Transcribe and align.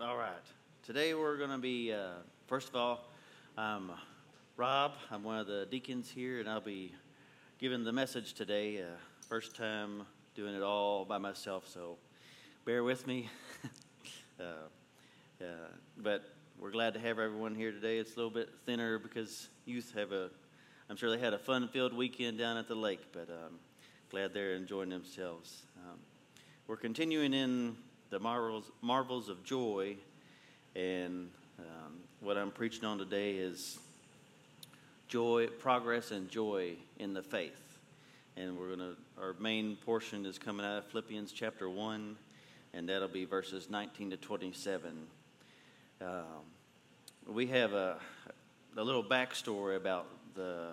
All 0.00 0.16
right. 0.16 0.30
Today 0.84 1.12
we're 1.14 1.36
going 1.36 1.50
to 1.50 1.58
be, 1.58 1.92
uh, 1.92 2.10
first 2.46 2.68
of 2.68 2.76
all, 2.76 3.00
I'm 3.56 3.90
Rob. 4.56 4.92
I'm 5.10 5.24
one 5.24 5.40
of 5.40 5.48
the 5.48 5.66
deacons 5.68 6.08
here, 6.08 6.38
and 6.38 6.48
I'll 6.48 6.60
be 6.60 6.94
giving 7.58 7.82
the 7.82 7.90
message 7.90 8.34
today. 8.34 8.80
Uh, 8.80 8.84
first 9.28 9.56
time 9.56 10.02
doing 10.36 10.54
it 10.54 10.62
all 10.62 11.04
by 11.04 11.18
myself, 11.18 11.66
so 11.66 11.96
bear 12.64 12.84
with 12.84 13.08
me. 13.08 13.28
uh, 14.40 14.44
uh, 15.40 15.44
but 15.96 16.32
we're 16.60 16.70
glad 16.70 16.94
to 16.94 17.00
have 17.00 17.18
everyone 17.18 17.56
here 17.56 17.72
today. 17.72 17.98
It's 17.98 18.12
a 18.12 18.16
little 18.18 18.30
bit 18.30 18.50
thinner 18.66 19.00
because 19.00 19.48
youth 19.64 19.92
have 19.96 20.12
a, 20.12 20.30
I'm 20.88 20.96
sure 20.96 21.10
they 21.10 21.18
had 21.18 21.34
a 21.34 21.40
fun-filled 21.40 21.92
weekend 21.92 22.38
down 22.38 22.56
at 22.56 22.68
the 22.68 22.76
lake, 22.76 23.02
but 23.12 23.28
um, 23.30 23.58
glad 24.12 24.32
they're 24.32 24.54
enjoying 24.54 24.90
themselves. 24.90 25.62
Um, 25.76 25.98
we're 26.68 26.76
continuing 26.76 27.34
in 27.34 27.74
the 28.10 28.18
marvels, 28.18 28.70
marvels 28.80 29.28
of 29.28 29.44
joy, 29.44 29.96
and 30.74 31.28
um, 31.58 31.94
what 32.20 32.38
I'm 32.38 32.50
preaching 32.50 32.84
on 32.84 32.98
today 32.98 33.32
is 33.32 33.78
joy, 35.08 35.48
progress, 35.58 36.10
and 36.10 36.30
joy 36.30 36.74
in 36.98 37.12
the 37.12 37.22
faith. 37.22 37.78
And 38.36 38.56
we're 38.58 38.70
gonna, 38.70 38.94
our 39.20 39.34
main 39.40 39.76
portion 39.76 40.24
is 40.24 40.38
coming 40.38 40.64
out 40.64 40.78
of 40.78 40.86
Philippians 40.86 41.32
chapter 41.32 41.68
one, 41.68 42.16
and 42.72 42.88
that'll 42.88 43.08
be 43.08 43.24
verses 43.24 43.68
19 43.68 44.10
to 44.10 44.16
27. 44.16 44.92
Um, 46.00 46.08
we 47.26 47.46
have 47.48 47.72
a, 47.72 47.98
a 48.76 48.82
little 48.82 49.04
backstory 49.04 49.76
about 49.76 50.06
the 50.34 50.68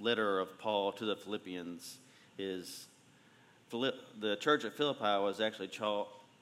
letter 0.00 0.40
of 0.40 0.58
Paul 0.58 0.92
to 0.92 1.04
the 1.04 1.16
Philippians. 1.16 1.98
Is 2.38 2.86
the 3.70 4.36
church 4.40 4.64
at 4.64 4.74
Philippi 4.74 5.22
was 5.22 5.40
actually 5.40 5.68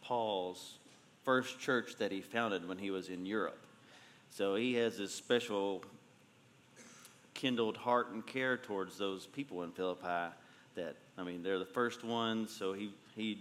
Paul's 0.05 0.79
first 1.25 1.59
church 1.59 1.97
that 1.99 2.13
he 2.13 2.21
founded 2.21 2.69
when 2.69 2.79
he 2.79 2.91
was 2.91 3.09
in 3.09 3.27
Europe. 3.27 3.59
So 4.31 4.55
he 4.55 4.75
has 4.75 4.99
this 4.99 5.15
special 5.15 5.83
kindled 7.33 7.77
heart 7.77 8.11
and 8.11 8.25
care 8.25 8.57
towards 8.57 8.99
those 8.99 9.27
people 9.27 9.63
in 9.63 9.73
Philippi 9.73 10.33
that, 10.75 10.97
I 11.17 11.23
mean, 11.25 11.43
they're 11.43 11.59
the 11.59 11.65
first 11.65 12.05
ones, 12.05 12.55
so 12.55 12.73
he, 12.73 12.93
he 13.17 13.39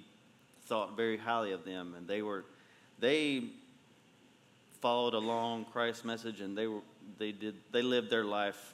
thought 0.65 0.95
very 0.95 1.17
highly 1.17 1.51
of 1.51 1.65
them, 1.65 1.95
and 1.97 2.07
they 2.07 2.21
were, 2.21 2.45
they 2.99 3.43
followed 4.81 5.13
along 5.13 5.65
Christ's 5.65 6.05
message, 6.05 6.41
and 6.41 6.57
they 6.57 6.67
were, 6.67 6.81
they 7.17 7.31
did, 7.31 7.55
they 7.71 7.81
lived 7.81 8.09
their 8.09 8.23
life 8.23 8.73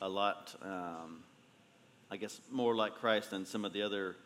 a 0.00 0.08
lot, 0.08 0.54
um, 0.62 1.20
I 2.10 2.16
guess, 2.16 2.40
more 2.50 2.74
like 2.74 2.94
Christ 2.96 3.30
than 3.30 3.46
some 3.46 3.64
of 3.64 3.72
the 3.72 3.82
other 3.82 4.16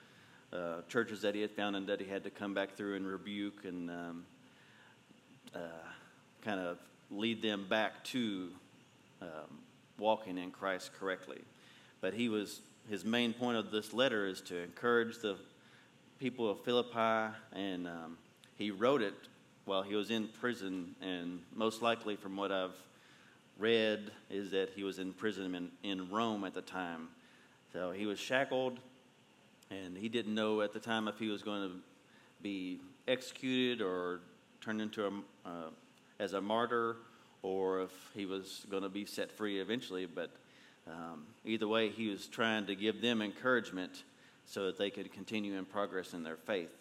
uh, 0.52 0.82
churches 0.88 1.22
that 1.22 1.34
he 1.34 1.40
had 1.40 1.50
found 1.50 1.76
and 1.76 1.86
that 1.86 2.00
he 2.00 2.08
had 2.08 2.24
to 2.24 2.30
come 2.30 2.54
back 2.54 2.74
through 2.76 2.96
and 2.96 3.06
rebuke 3.06 3.64
and 3.64 3.90
um, 3.90 4.24
uh, 5.54 5.58
kind 6.42 6.60
of 6.60 6.78
lead 7.10 7.42
them 7.42 7.66
back 7.68 8.02
to 8.04 8.48
um, 9.22 9.58
walking 9.98 10.38
in 10.38 10.50
Christ 10.50 10.90
correctly. 10.98 11.40
But 12.00 12.14
he 12.14 12.28
was 12.28 12.60
his 12.88 13.04
main 13.04 13.32
point 13.32 13.56
of 13.56 13.70
this 13.70 13.92
letter 13.92 14.26
is 14.26 14.40
to 14.42 14.62
encourage 14.62 15.18
the 15.18 15.36
people 16.18 16.50
of 16.50 16.60
Philippi, 16.64 17.34
and 17.52 17.86
um, 17.86 18.18
he 18.56 18.70
wrote 18.70 19.02
it 19.02 19.14
while 19.64 19.82
he 19.82 19.94
was 19.94 20.10
in 20.10 20.28
prison. 20.40 20.94
And 21.00 21.40
most 21.54 21.82
likely, 21.82 22.16
from 22.16 22.36
what 22.36 22.50
I've 22.50 22.76
read, 23.58 24.10
is 24.28 24.50
that 24.50 24.70
he 24.74 24.82
was 24.82 24.98
in 24.98 25.12
prison 25.12 25.54
in, 25.54 25.70
in 25.88 26.10
Rome 26.10 26.44
at 26.44 26.54
the 26.54 26.62
time. 26.62 27.08
So 27.72 27.92
he 27.92 28.06
was 28.06 28.18
shackled 28.18 28.80
and 29.70 29.96
he 29.96 30.08
didn't 30.08 30.34
know 30.34 30.62
at 30.62 30.72
the 30.72 30.80
time 30.80 31.08
if 31.08 31.18
he 31.18 31.28
was 31.28 31.42
going 31.42 31.68
to 31.68 31.74
be 32.42 32.80
executed 33.06 33.80
or 33.80 34.20
turned 34.60 34.80
into 34.80 35.04
a 35.06 35.48
uh, 35.48 35.70
as 36.18 36.34
a 36.34 36.40
martyr 36.40 36.96
or 37.42 37.82
if 37.82 37.90
he 38.14 38.26
was 38.26 38.66
going 38.70 38.82
to 38.82 38.88
be 38.88 39.06
set 39.06 39.32
free 39.32 39.60
eventually. 39.60 40.06
But 40.06 40.30
um, 40.86 41.24
either 41.44 41.66
way, 41.66 41.88
he 41.88 42.08
was 42.08 42.26
trying 42.26 42.66
to 42.66 42.74
give 42.74 43.00
them 43.00 43.22
encouragement 43.22 44.04
so 44.44 44.66
that 44.66 44.78
they 44.78 44.90
could 44.90 45.12
continue 45.12 45.56
in 45.56 45.64
progress 45.64 46.12
in 46.12 46.22
their 46.22 46.36
faith. 46.36 46.74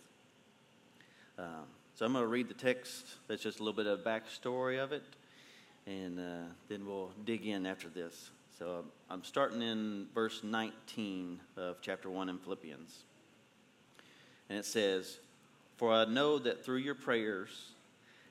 Um, 1.37 1.65
so 1.95 2.05
I'm 2.05 2.13
going 2.13 2.23
to 2.23 2.27
read 2.27 2.49
the 2.49 2.53
text. 2.53 3.05
That's 3.27 3.41
just 3.43 3.59
a 3.59 3.63
little 3.63 3.75
bit 3.75 3.87
of 3.87 3.99
backstory 3.99 4.83
of 4.83 4.91
it, 4.91 5.03
and 5.85 6.19
uh, 6.19 6.47
then 6.67 6.85
we'll 6.85 7.11
dig 7.25 7.45
in 7.45 7.65
after 7.65 7.87
this. 7.87 8.31
So 8.59 8.83
I'm 9.09 9.23
starting 9.23 9.61
in 9.61 10.07
verse 10.13 10.43
19 10.43 11.39
of 11.55 11.77
chapter 11.81 12.09
1 12.09 12.27
in 12.27 12.37
Philippians. 12.39 13.03
And 14.49 14.59
it 14.59 14.65
says, 14.65 15.19
For 15.77 15.93
I 15.93 16.03
know 16.03 16.37
that 16.39 16.65
through 16.65 16.79
your 16.79 16.93
prayers 16.93 17.71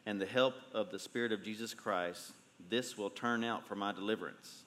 and 0.04 0.20
the 0.20 0.26
help 0.26 0.52
of 0.74 0.90
the 0.90 0.98
Spirit 0.98 1.32
of 1.32 1.42
Jesus 1.42 1.72
Christ, 1.72 2.32
this 2.68 2.98
will 2.98 3.08
turn 3.08 3.42
out 3.42 3.66
for 3.66 3.74
my 3.74 3.90
deliverance, 3.90 4.64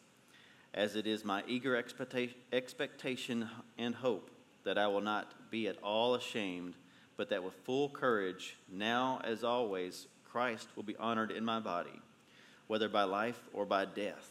as 0.73 0.95
it 0.95 1.05
is 1.05 1.23
my 1.23 1.43
eager 1.45 1.75
expectation 1.75 3.47
and 3.77 3.93
hope 3.93 4.31
that 4.63 4.79
I 4.79 4.87
will 4.87 5.01
not 5.01 5.51
be 5.51 5.67
at 5.67 5.77
all 5.83 6.15
ashamed, 6.15 6.73
but 7.17 7.29
that 7.29 7.43
with 7.43 7.53
full 7.65 7.87
courage, 7.87 8.57
now 8.67 9.21
as 9.23 9.43
always, 9.43 10.07
Christ 10.27 10.69
will 10.75 10.81
be 10.81 10.97
honored 10.97 11.29
in 11.29 11.45
my 11.45 11.59
body, 11.59 12.01
whether 12.65 12.89
by 12.89 13.03
life 13.03 13.39
or 13.53 13.67
by 13.67 13.85
death. 13.85 14.30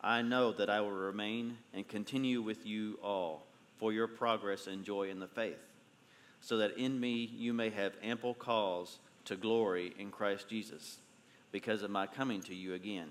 I 0.00 0.22
know 0.22 0.52
that 0.52 0.70
I 0.70 0.80
will 0.80 0.90
remain 0.90 1.58
and 1.74 1.86
continue 1.86 2.42
with 2.42 2.66
you 2.66 2.98
all 3.02 3.46
for 3.78 3.92
your 3.92 4.06
progress 4.06 4.66
and 4.66 4.84
joy 4.84 5.10
in 5.10 5.20
the 5.20 5.26
faith, 5.26 5.58
so 6.40 6.58
that 6.58 6.78
in 6.78 6.98
me 6.98 7.30
you 7.36 7.52
may 7.52 7.70
have 7.70 7.92
ample 8.02 8.34
cause 8.34 8.98
to 9.24 9.36
glory 9.36 9.94
in 9.98 10.10
Christ 10.10 10.48
Jesus, 10.48 10.98
because 11.50 11.82
of 11.82 11.90
my 11.90 12.06
coming 12.06 12.40
to 12.42 12.54
you 12.54 12.74
again. 12.74 13.08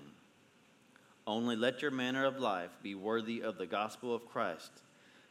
Only 1.26 1.56
let 1.56 1.82
your 1.82 1.90
manner 1.90 2.24
of 2.24 2.38
life 2.38 2.70
be 2.82 2.94
worthy 2.94 3.42
of 3.42 3.58
the 3.58 3.66
gospel 3.66 4.14
of 4.14 4.28
Christ, 4.28 4.70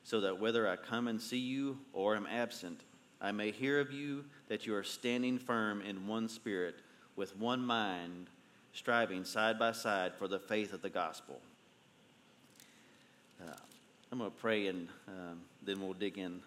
so 0.04 0.22
that 0.22 0.40
whether 0.40 0.68
I 0.68 0.76
come 0.76 1.08
and 1.08 1.22
see 1.22 1.40
you 1.40 1.80
or 1.94 2.16
am 2.16 2.28
absent, 2.28 2.82
I 3.22 3.32
may 3.32 3.52
hear 3.52 3.80
of 3.80 3.92
you 3.92 4.26
that 4.50 4.68
you 4.68 4.76
are 4.76 4.84
standing 4.84 5.40
firm 5.40 5.82
in 5.82 6.06
one 6.06 6.30
spirit, 6.30 6.76
with 7.16 7.38
one 7.38 7.62
mind, 7.62 8.28
striving 8.76 9.24
side 9.24 9.58
by 9.58 9.72
side 9.72 10.14
for 10.14 10.28
the 10.28 10.38
faith 10.40 10.74
of 10.74 10.84
the 10.84 10.90
gospel 10.90 11.42
uh, 13.42 13.52
I'm 14.12 14.20
going 14.20 14.32
to 14.32 14.38
pray 14.38 14.68
and 14.68 14.88
um, 15.08 15.42
then 15.64 15.82
we'll 15.82 15.94
dig 15.94 16.18
in. 16.18 16.42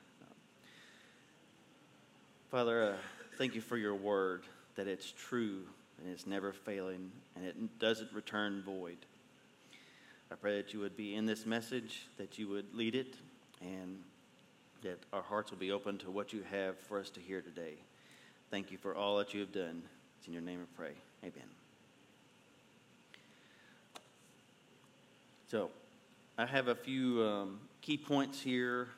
Father, 2.51 2.83
uh, 2.83 2.97
thank 3.37 3.55
you 3.55 3.61
for 3.61 3.77
your 3.77 3.95
word, 3.95 4.45
that 4.77 4.87
it's 4.87 5.13
true 5.13 5.63
and 5.99 6.11
it's 6.11 6.27
never 6.27 6.53
failing 6.53 7.11
and 7.37 7.45
it 7.45 7.79
doesn't 7.79 8.13
return 8.13 8.63
void. 8.63 8.97
I 10.31 10.35
pray 10.35 10.57
that 10.57 10.73
you 10.73 10.81
would 10.81 10.97
be 10.97 11.15
in 11.15 11.27
this 11.27 11.47
message, 11.47 12.07
that 12.17 12.39
you 12.39 12.49
would 12.49 12.75
lead 12.75 12.95
it, 12.95 13.17
and 13.61 13.99
that 14.83 14.99
our 15.13 15.23
hearts 15.23 15.51
will 15.51 15.59
be 15.59 15.73
open 15.73 15.99
to 15.99 16.11
what 16.11 16.33
you 16.33 16.43
have 16.51 16.79
for 16.79 16.99
us 16.99 17.11
to 17.11 17.21
hear 17.21 17.41
today. 17.41 17.75
Thank 18.51 18.71
you 18.71 18.79
for 18.79 18.95
all 18.95 19.19
that 19.19 19.35
you 19.35 19.41
have 19.41 19.53
done. 19.53 19.83
It's 20.19 20.27
in 20.27 20.33
your 20.33 20.43
name 20.43 20.61
I 20.63 20.77
pray. 20.77 20.93
Amen. 21.23 21.68
So, 25.51 25.71
I 26.37 26.45
have 26.45 26.69
a 26.69 26.75
few 26.75 27.23
um, 27.23 27.61
key 27.81 27.97
points 27.97 28.39
here 28.39 28.89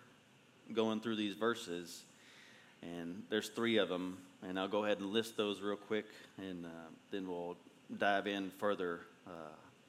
going 0.72 0.98
through 0.98 1.14
these 1.14 1.34
verses, 1.34 2.02
and 2.82 3.22
there's 3.30 3.50
three 3.50 3.76
of 3.76 3.88
them, 3.88 4.18
and 4.42 4.58
I'll 4.58 4.66
go 4.66 4.84
ahead 4.84 4.98
and 4.98 5.10
list 5.10 5.36
those 5.36 5.60
real 5.60 5.76
quick, 5.76 6.06
and 6.38 6.66
uh, 6.66 6.68
then 7.12 7.28
we'll 7.28 7.56
dive 7.96 8.26
in 8.26 8.50
further 8.58 8.98
uh, 9.28 9.30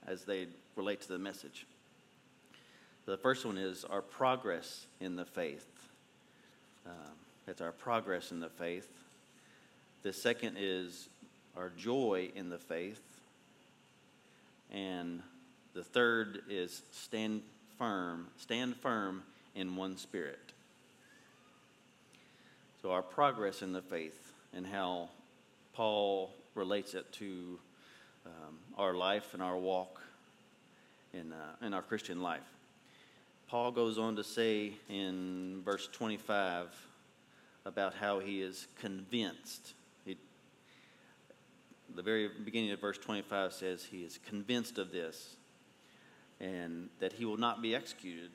as 0.06 0.24
they 0.24 0.50
relate 0.76 1.02
to 1.02 1.08
the 1.08 1.18
message. 1.18 1.66
The 3.08 3.18
first 3.18 3.44
one 3.44 3.58
is 3.58 3.84
our 3.84 4.04
progress 4.04 4.86
in 5.00 5.16
the 5.16 5.26
faith. 5.26 5.66
Um, 6.86 6.94
that's 7.48 7.62
our 7.62 7.72
progress 7.72 8.32
in 8.32 8.40
the 8.40 8.50
faith. 8.50 8.88
The 10.04 10.14
second 10.14 10.58
is 10.60 11.10
our 11.58 11.72
joy 11.72 12.30
in 12.36 12.50
the 12.50 12.60
faith. 12.60 13.02
And 14.72 15.24
the 15.74 15.84
third 15.84 16.42
is 16.50 16.82
stand 16.92 17.42
firm, 17.78 18.28
stand 18.38 18.76
firm 18.76 19.24
in 19.56 19.76
one 19.76 19.98
spirit. 19.98 20.52
So 22.82 22.92
our 22.92 23.02
progress 23.02 23.62
in 23.62 23.74
the 23.74 23.82
faith 23.82 24.34
and 24.54 24.66
how 24.66 25.10
Paul 25.74 26.34
relates 26.56 26.94
it 26.94 27.12
to 27.14 27.60
um, 28.26 28.58
our 28.78 28.94
life 28.94 29.34
and 29.34 29.42
our 29.42 29.58
walk 29.58 30.02
in, 31.14 31.32
uh, 31.32 31.66
in 31.66 31.74
our 31.74 31.82
Christian 31.82 32.22
life. 32.22 32.42
Paul 33.48 33.72
goes 33.72 33.98
on 33.98 34.16
to 34.16 34.24
say 34.24 34.74
in 34.90 35.62
verse 35.64 35.88
25 35.92 36.68
about 37.66 37.94
how 37.94 38.20
he 38.20 38.42
is 38.42 38.68
convinced. 38.80 39.74
He, 40.06 40.18
the 41.96 42.02
very 42.02 42.30
beginning 42.44 42.72
of 42.72 42.80
verse 42.80 42.98
25 42.98 43.54
says 43.54 43.86
he 43.86 44.04
is 44.04 44.20
convinced 44.28 44.78
of 44.78 44.92
this 44.92 45.36
and 46.42 46.90
that 47.00 47.14
he 47.14 47.24
will 47.24 47.38
not 47.38 47.62
be 47.62 47.76
executed. 47.76 48.32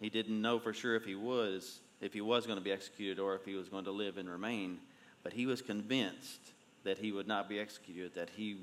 He 0.00 0.08
didn't 0.08 0.40
know 0.40 0.58
for 0.58 0.72
sure 0.72 0.96
if 0.96 1.04
he 1.04 1.14
was 1.14 1.80
if 2.00 2.12
he 2.12 2.20
was 2.20 2.44
going 2.44 2.58
to 2.58 2.64
be 2.64 2.72
executed 2.72 3.18
or 3.18 3.34
if 3.34 3.44
he 3.44 3.54
was 3.54 3.68
going 3.68 3.84
to 3.84 3.90
live 3.90 4.18
and 4.18 4.28
remain, 4.28 4.78
but 5.22 5.32
he 5.32 5.46
was 5.46 5.62
convinced 5.62 6.40
that 6.82 6.98
he 6.98 7.12
would 7.12 7.26
not 7.26 7.48
be 7.48 7.58
executed, 7.58 8.14
that 8.14 8.30
he 8.30 8.58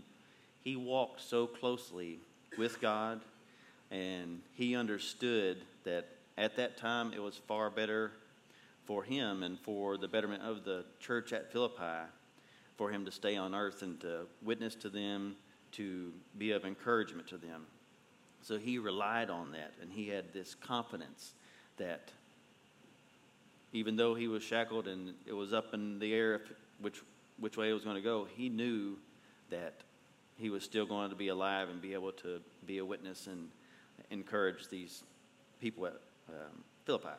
he 0.63 0.75
walked 0.75 1.21
so 1.21 1.47
closely 1.47 2.19
with 2.57 2.81
God 2.81 3.21
and 3.89 4.41
he 4.53 4.75
understood 4.75 5.57
that 5.83 6.07
at 6.37 6.55
that 6.57 6.77
time 6.77 7.13
it 7.13 7.21
was 7.21 7.35
far 7.35 7.69
better 7.69 8.11
for 8.85 9.03
him 9.03 9.43
and 9.43 9.59
for 9.59 9.97
the 9.97 10.07
betterment 10.07 10.43
of 10.43 10.63
the 10.63 10.85
church 10.99 11.33
at 11.33 11.51
Philippi 11.51 12.07
for 12.77 12.89
him 12.89 13.05
to 13.05 13.11
stay 13.11 13.37
on 13.37 13.53
earth 13.53 13.81
and 13.81 13.99
to 14.01 14.25
witness 14.41 14.75
to 14.75 14.89
them, 14.89 15.35
to 15.71 16.11
be 16.37 16.51
of 16.51 16.65
encouragement 16.65 17.27
to 17.27 17.37
them. 17.37 17.65
So 18.41 18.57
he 18.57 18.77
relied 18.77 19.29
on 19.29 19.51
that 19.51 19.73
and 19.81 19.91
he 19.91 20.07
had 20.07 20.33
this 20.33 20.55
confidence 20.55 21.33
that 21.77 22.11
even 23.73 23.95
though 23.95 24.15
he 24.15 24.27
was 24.27 24.43
shackled 24.43 24.87
and 24.87 25.13
it 25.25 25.33
was 25.33 25.53
up 25.53 25.73
in 25.73 25.99
the 25.99 26.13
air 26.13 26.41
which, 26.81 27.01
which 27.39 27.57
way 27.57 27.69
it 27.69 27.73
was 27.73 27.83
going 27.83 27.95
to 27.95 28.01
go, 28.01 28.27
he 28.35 28.49
knew 28.49 28.97
that 29.49 29.73
he 30.37 30.49
was 30.49 30.63
still 30.63 30.85
going 30.85 31.09
to 31.11 31.15
be 31.15 31.27
alive 31.27 31.69
and 31.69 31.81
be 31.81 31.93
able 31.93 32.11
to 32.11 32.41
be 32.65 32.79
a 32.79 32.85
witness 32.85 33.27
and 33.27 33.49
encourage 34.09 34.67
these 34.69 35.03
people 35.59 35.85
at 35.85 35.93
um, 36.29 36.63
Philippi. 36.85 37.09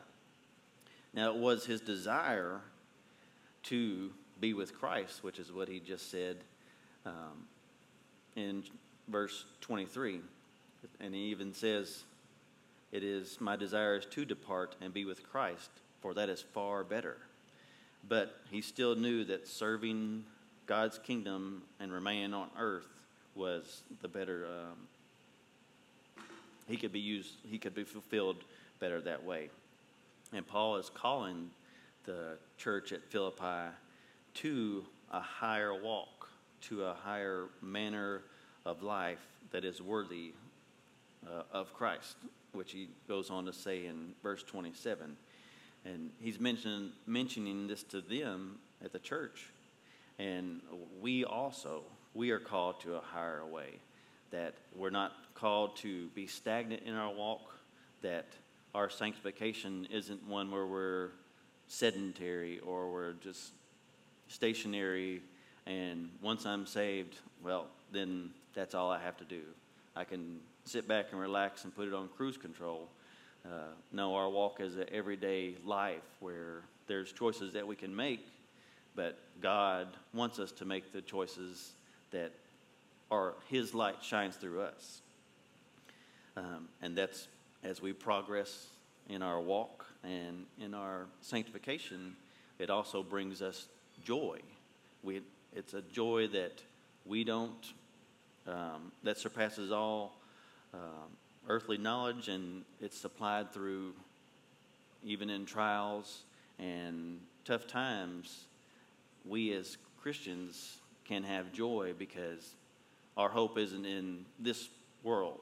Now, 1.13 1.29
it 1.33 1.37
was 1.37 1.65
his 1.65 1.79
desire 1.79 2.59
to 3.63 4.11
be 4.39 4.53
with 4.53 4.77
Christ, 4.77 5.23
which 5.23 5.39
is 5.39 5.51
what 5.51 5.69
he 5.69 5.79
just 5.79 6.11
said 6.11 6.37
um, 7.05 7.47
in 8.35 8.63
verse 9.07 9.45
23. 9.61 10.19
And 10.99 11.13
he 11.13 11.21
even 11.21 11.53
says, 11.53 12.03
It 12.91 13.03
is 13.03 13.39
my 13.39 13.55
desire 13.55 13.95
is 13.95 14.05
to 14.07 14.25
depart 14.25 14.75
and 14.81 14.93
be 14.93 15.05
with 15.05 15.23
Christ, 15.29 15.69
for 16.01 16.13
that 16.13 16.29
is 16.29 16.41
far 16.41 16.83
better. 16.83 17.17
But 18.07 18.35
he 18.51 18.61
still 18.61 18.95
knew 18.95 19.23
that 19.25 19.47
serving 19.47 20.25
God's 20.65 20.97
kingdom 20.97 21.63
and 21.79 21.91
remaining 21.91 22.33
on 22.33 22.49
earth 22.57 22.87
was 23.35 23.83
the 24.01 24.07
better. 24.07 24.45
Um, 24.45 24.87
he 26.67 26.77
could 26.77 26.91
be 26.91 26.99
used. 26.99 27.31
He 27.49 27.57
could 27.57 27.75
be 27.75 27.83
fulfilled 27.83 28.37
better 28.79 29.01
that 29.01 29.23
way. 29.23 29.49
And 30.33 30.47
Paul 30.47 30.77
is 30.77 30.89
calling 30.89 31.49
the 32.05 32.37
church 32.57 32.91
at 32.91 33.03
Philippi 33.03 33.73
to 34.35 34.85
a 35.11 35.19
higher 35.19 35.73
walk, 35.73 36.29
to 36.61 36.85
a 36.85 36.93
higher 36.93 37.45
manner 37.61 38.21
of 38.65 38.81
life 38.81 39.25
that 39.51 39.63
is 39.63 39.81
worthy 39.81 40.33
uh, 41.27 41.43
of 41.51 41.73
Christ, 41.73 42.15
which 42.53 42.71
he 42.71 42.89
goes 43.07 43.29
on 43.29 43.45
to 43.45 43.53
say 43.53 43.85
in 43.85 44.13
verse 44.21 44.43
27. 44.43 45.15
And 45.85 46.11
he's 46.19 46.39
mentioning, 46.39 46.91
mentioning 47.05 47.67
this 47.67 47.83
to 47.83 48.01
them 48.01 48.57
at 48.83 48.93
the 48.93 48.99
church. 48.99 49.51
And 50.19 50.61
we 51.01 51.25
also, 51.25 51.83
we 52.13 52.31
are 52.31 52.39
called 52.39 52.79
to 52.81 52.95
a 52.95 53.01
higher 53.01 53.45
way. 53.45 53.79
That 54.31 54.53
we're 54.75 54.89
not 54.89 55.13
called 55.35 55.75
to 55.77 56.07
be 56.09 56.25
stagnant 56.25 56.83
in 56.85 56.95
our 56.95 57.13
walk, 57.13 57.53
that 58.01 58.25
our 58.73 58.89
sanctification 58.89 59.87
isn't 59.91 60.27
one 60.27 60.49
where 60.49 60.65
we're 60.65 61.09
sedentary 61.67 62.59
or 62.59 62.91
we're 62.91 63.13
just 63.13 63.51
stationary 64.27 65.21
and 65.65 66.09
once 66.21 66.45
I'm 66.45 66.65
saved, 66.65 67.19
well, 67.43 67.67
then 67.91 68.31
that's 68.53 68.75
all 68.75 68.91
I 68.91 68.99
have 68.99 69.17
to 69.17 69.23
do. 69.23 69.41
I 69.95 70.03
can 70.03 70.39
sit 70.65 70.87
back 70.87 71.07
and 71.11 71.19
relax 71.19 71.63
and 71.63 71.75
put 71.75 71.87
it 71.87 71.93
on 71.93 72.09
cruise 72.15 72.37
control. 72.37 72.87
Uh, 73.45 73.73
no, 73.91 74.15
our 74.15 74.29
walk 74.29 74.59
is 74.59 74.77
an 74.77 74.85
everyday 74.91 75.55
life 75.65 76.03
where 76.19 76.61
there's 76.87 77.11
choices 77.11 77.53
that 77.53 77.67
we 77.67 77.75
can 77.75 77.93
make, 77.95 78.25
but 78.95 79.17
God 79.41 79.87
wants 80.13 80.39
us 80.39 80.51
to 80.53 80.65
make 80.65 80.93
the 80.93 81.01
choices 81.01 81.73
that 82.11 82.31
are 83.11 83.33
His 83.49 83.73
light 83.73 84.01
shines 84.01 84.35
through 84.35 84.61
us. 84.61 85.01
Um, 86.37 86.69
and 86.81 86.97
that's 86.97 87.27
as 87.63 87.81
we 87.81 87.93
progress 87.93 88.67
in 89.09 89.21
our 89.21 89.39
walk 89.39 89.85
and 90.03 90.45
in 90.59 90.73
our 90.73 91.05
sanctification, 91.21 92.15
it 92.59 92.69
also 92.69 93.03
brings 93.03 93.41
us 93.41 93.67
joy. 94.03 94.39
We, 95.03 95.21
it's 95.53 95.73
a 95.73 95.81
joy 95.81 96.27
that 96.29 96.61
we 97.05 97.23
don't, 97.23 97.73
um, 98.47 98.91
that 99.03 99.17
surpasses 99.17 99.71
all 99.71 100.15
um, 100.73 101.17
earthly 101.47 101.77
knowledge, 101.77 102.27
and 102.27 102.63
it's 102.81 102.97
supplied 102.97 103.53
through 103.53 103.93
even 105.03 105.29
in 105.29 105.45
trials 105.45 106.23
and 106.59 107.19
tough 107.45 107.67
times. 107.67 108.45
We 109.25 109.53
as 109.53 109.77
Christians 110.01 110.77
can 111.05 111.23
have 111.23 111.51
joy 111.51 111.93
because 111.97 112.55
our 113.17 113.29
hope 113.29 113.57
isn't 113.57 113.85
in 113.85 114.25
this 114.39 114.69
world, 115.03 115.39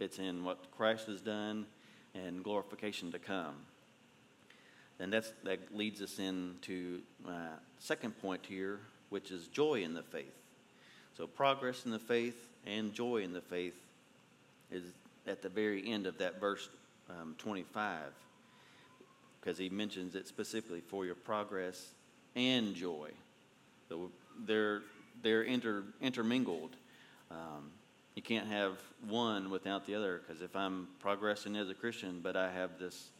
it's 0.00 0.18
in 0.18 0.44
what 0.44 0.70
Christ 0.76 1.06
has 1.06 1.20
done 1.20 1.66
and 2.14 2.42
glorification 2.42 3.12
to 3.12 3.18
come. 3.18 3.54
And 4.98 5.12
that's, 5.12 5.32
that 5.44 5.74
leads 5.74 6.00
us 6.00 6.18
into 6.18 7.00
uh, 7.26 7.58
second 7.78 8.18
point 8.20 8.46
here, 8.46 8.80
which 9.10 9.30
is 9.30 9.46
joy 9.48 9.82
in 9.82 9.94
the 9.94 10.02
faith. 10.02 10.34
So 11.16 11.26
progress 11.26 11.84
in 11.84 11.90
the 11.90 11.98
faith 11.98 12.48
and 12.66 12.92
joy 12.92 13.18
in 13.18 13.32
the 13.32 13.40
faith 13.40 13.74
is 14.70 14.84
at 15.26 15.42
the 15.42 15.48
very 15.48 15.90
end 15.90 16.06
of 16.06 16.18
that 16.18 16.40
verse 16.40 16.68
um, 17.10 17.34
25, 17.38 18.02
because 19.40 19.58
he 19.58 19.68
mentions 19.68 20.14
it 20.14 20.26
specifically 20.26 20.80
for 20.80 21.04
your 21.04 21.14
progress 21.14 21.92
and 22.34 22.74
joy. 22.74 23.10
So 23.88 24.10
they're 24.44 24.82
they're 25.22 25.42
inter, 25.42 25.84
intermingled. 26.00 26.76
Um, 27.30 27.70
you 28.14 28.22
can't 28.22 28.46
have 28.48 28.78
one 29.08 29.50
without 29.50 29.86
the 29.86 29.94
other 29.94 30.22
because 30.26 30.42
if 30.42 30.54
I'm 30.56 30.88
progressing 31.00 31.56
as 31.56 31.68
a 31.68 31.74
Christian, 31.74 32.20
but 32.22 32.36
I 32.36 32.50
have 32.50 32.78
this 32.78 33.10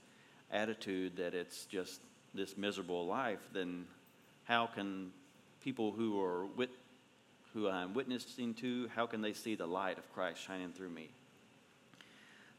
attitude 0.50 1.16
that 1.16 1.34
it's 1.34 1.66
just 1.66 2.00
this 2.34 2.56
miserable 2.56 3.06
life, 3.06 3.40
then 3.52 3.86
how 4.44 4.66
can 4.66 5.10
people 5.62 5.92
who 5.92 6.20
are 6.22 6.46
wit- 6.46 6.70
who 7.52 7.68
I'm 7.68 7.94
witnessing 7.94 8.54
to, 8.54 8.88
how 8.94 9.06
can 9.06 9.22
they 9.22 9.32
see 9.32 9.54
the 9.54 9.66
light 9.66 9.98
of 9.98 10.12
Christ 10.14 10.42
shining 10.42 10.72
through 10.72 10.90
me? 10.90 11.08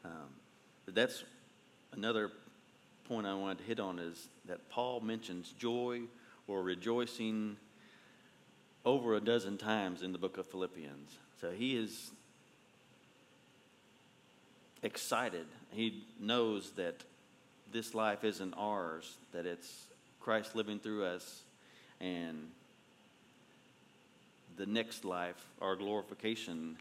Um, 0.08 0.94
that's 0.94 1.24
another 1.92 2.30
point 3.08 3.26
I 3.26 3.34
wanted 3.34 3.58
to 3.58 3.64
hit 3.64 3.80
on 3.80 3.98
is 3.98 4.28
that 4.46 4.68
Paul 4.70 5.00
mentions 5.00 5.52
joy 5.58 6.02
or 6.46 6.62
rejoicing 6.62 7.56
over 8.84 9.16
a 9.16 9.20
dozen 9.20 9.58
times 9.58 10.02
in 10.02 10.12
the 10.12 10.18
book 10.18 10.38
of 10.38 10.46
Philippians. 10.46 11.10
So 11.40 11.50
he 11.50 11.76
is 11.76 12.10
excited. 14.82 15.46
He 15.72 16.04
knows 16.20 16.70
that 16.72 17.02
this 17.72 17.94
life 17.94 18.24
isn't 18.24 18.54
ours, 18.54 19.16
that 19.32 19.44
it's 19.44 19.86
Christ 20.20 20.56
living 20.56 20.78
through 20.78 21.04
us, 21.04 21.42
and 22.00 22.48
the 24.56 24.66
next 24.66 25.04
life, 25.04 25.46
our 25.60 25.76
glorification, 25.76 26.76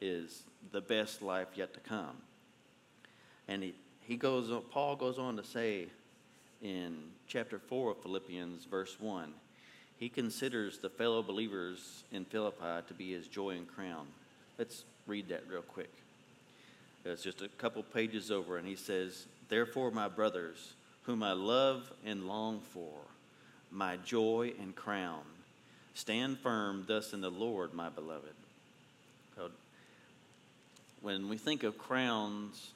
is 0.00 0.42
the 0.72 0.80
best 0.80 1.22
life 1.22 1.48
yet 1.54 1.74
to 1.74 1.80
come. 1.80 2.16
And 3.48 3.62
he, 3.62 3.74
he 4.00 4.16
goes, 4.16 4.50
Paul 4.70 4.96
goes 4.96 5.18
on 5.18 5.36
to 5.36 5.44
say 5.44 5.86
in 6.62 6.98
chapter 7.26 7.58
4 7.58 7.92
of 7.92 8.02
Philippians, 8.02 8.64
verse 8.64 8.96
1, 9.00 9.32
he 9.98 10.08
considers 10.08 10.78
the 10.78 10.88
fellow 10.88 11.22
believers 11.22 12.04
in 12.12 12.24
Philippi 12.24 12.86
to 12.86 12.94
be 12.94 13.12
his 13.12 13.28
joy 13.28 13.50
and 13.50 13.68
crown. 13.68 14.06
Let's 14.58 14.84
read 15.06 15.28
that 15.28 15.44
real 15.48 15.62
quick. 15.62 15.90
It's 17.04 17.22
just 17.22 17.42
a 17.42 17.48
couple 17.48 17.82
pages 17.82 18.30
over, 18.30 18.58
and 18.58 18.66
he 18.66 18.76
says, 18.76 19.26
Therefore, 19.48 19.90
my 19.90 20.08
brothers, 20.08 20.74
whom 21.02 21.22
I 21.22 21.32
love 21.32 21.92
and 22.04 22.28
long 22.28 22.60
for, 22.72 22.92
my 23.70 23.96
joy 23.98 24.52
and 24.60 24.74
crown, 24.74 25.22
stand 25.94 26.38
firm 26.38 26.84
thus 26.86 27.12
in 27.12 27.20
the 27.20 27.30
Lord, 27.30 27.74
my 27.74 27.88
beloved. 27.88 28.34
When 31.00 31.28
we 31.28 31.36
think 31.36 31.64
of 31.64 31.76
crowns, 31.78 32.70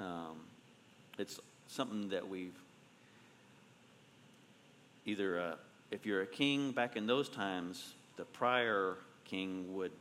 um, 0.00 0.40
it's 1.18 1.38
something 1.68 2.08
that 2.08 2.26
we've 2.26 2.58
either, 5.06 5.40
uh, 5.40 5.54
if 5.90 6.06
you're 6.06 6.22
a 6.22 6.26
king 6.26 6.72
back 6.72 6.96
in 6.96 7.06
those 7.06 7.28
times, 7.28 7.94
the 8.16 8.24
prior 8.24 8.96
king 9.24 9.74
would 9.74 9.92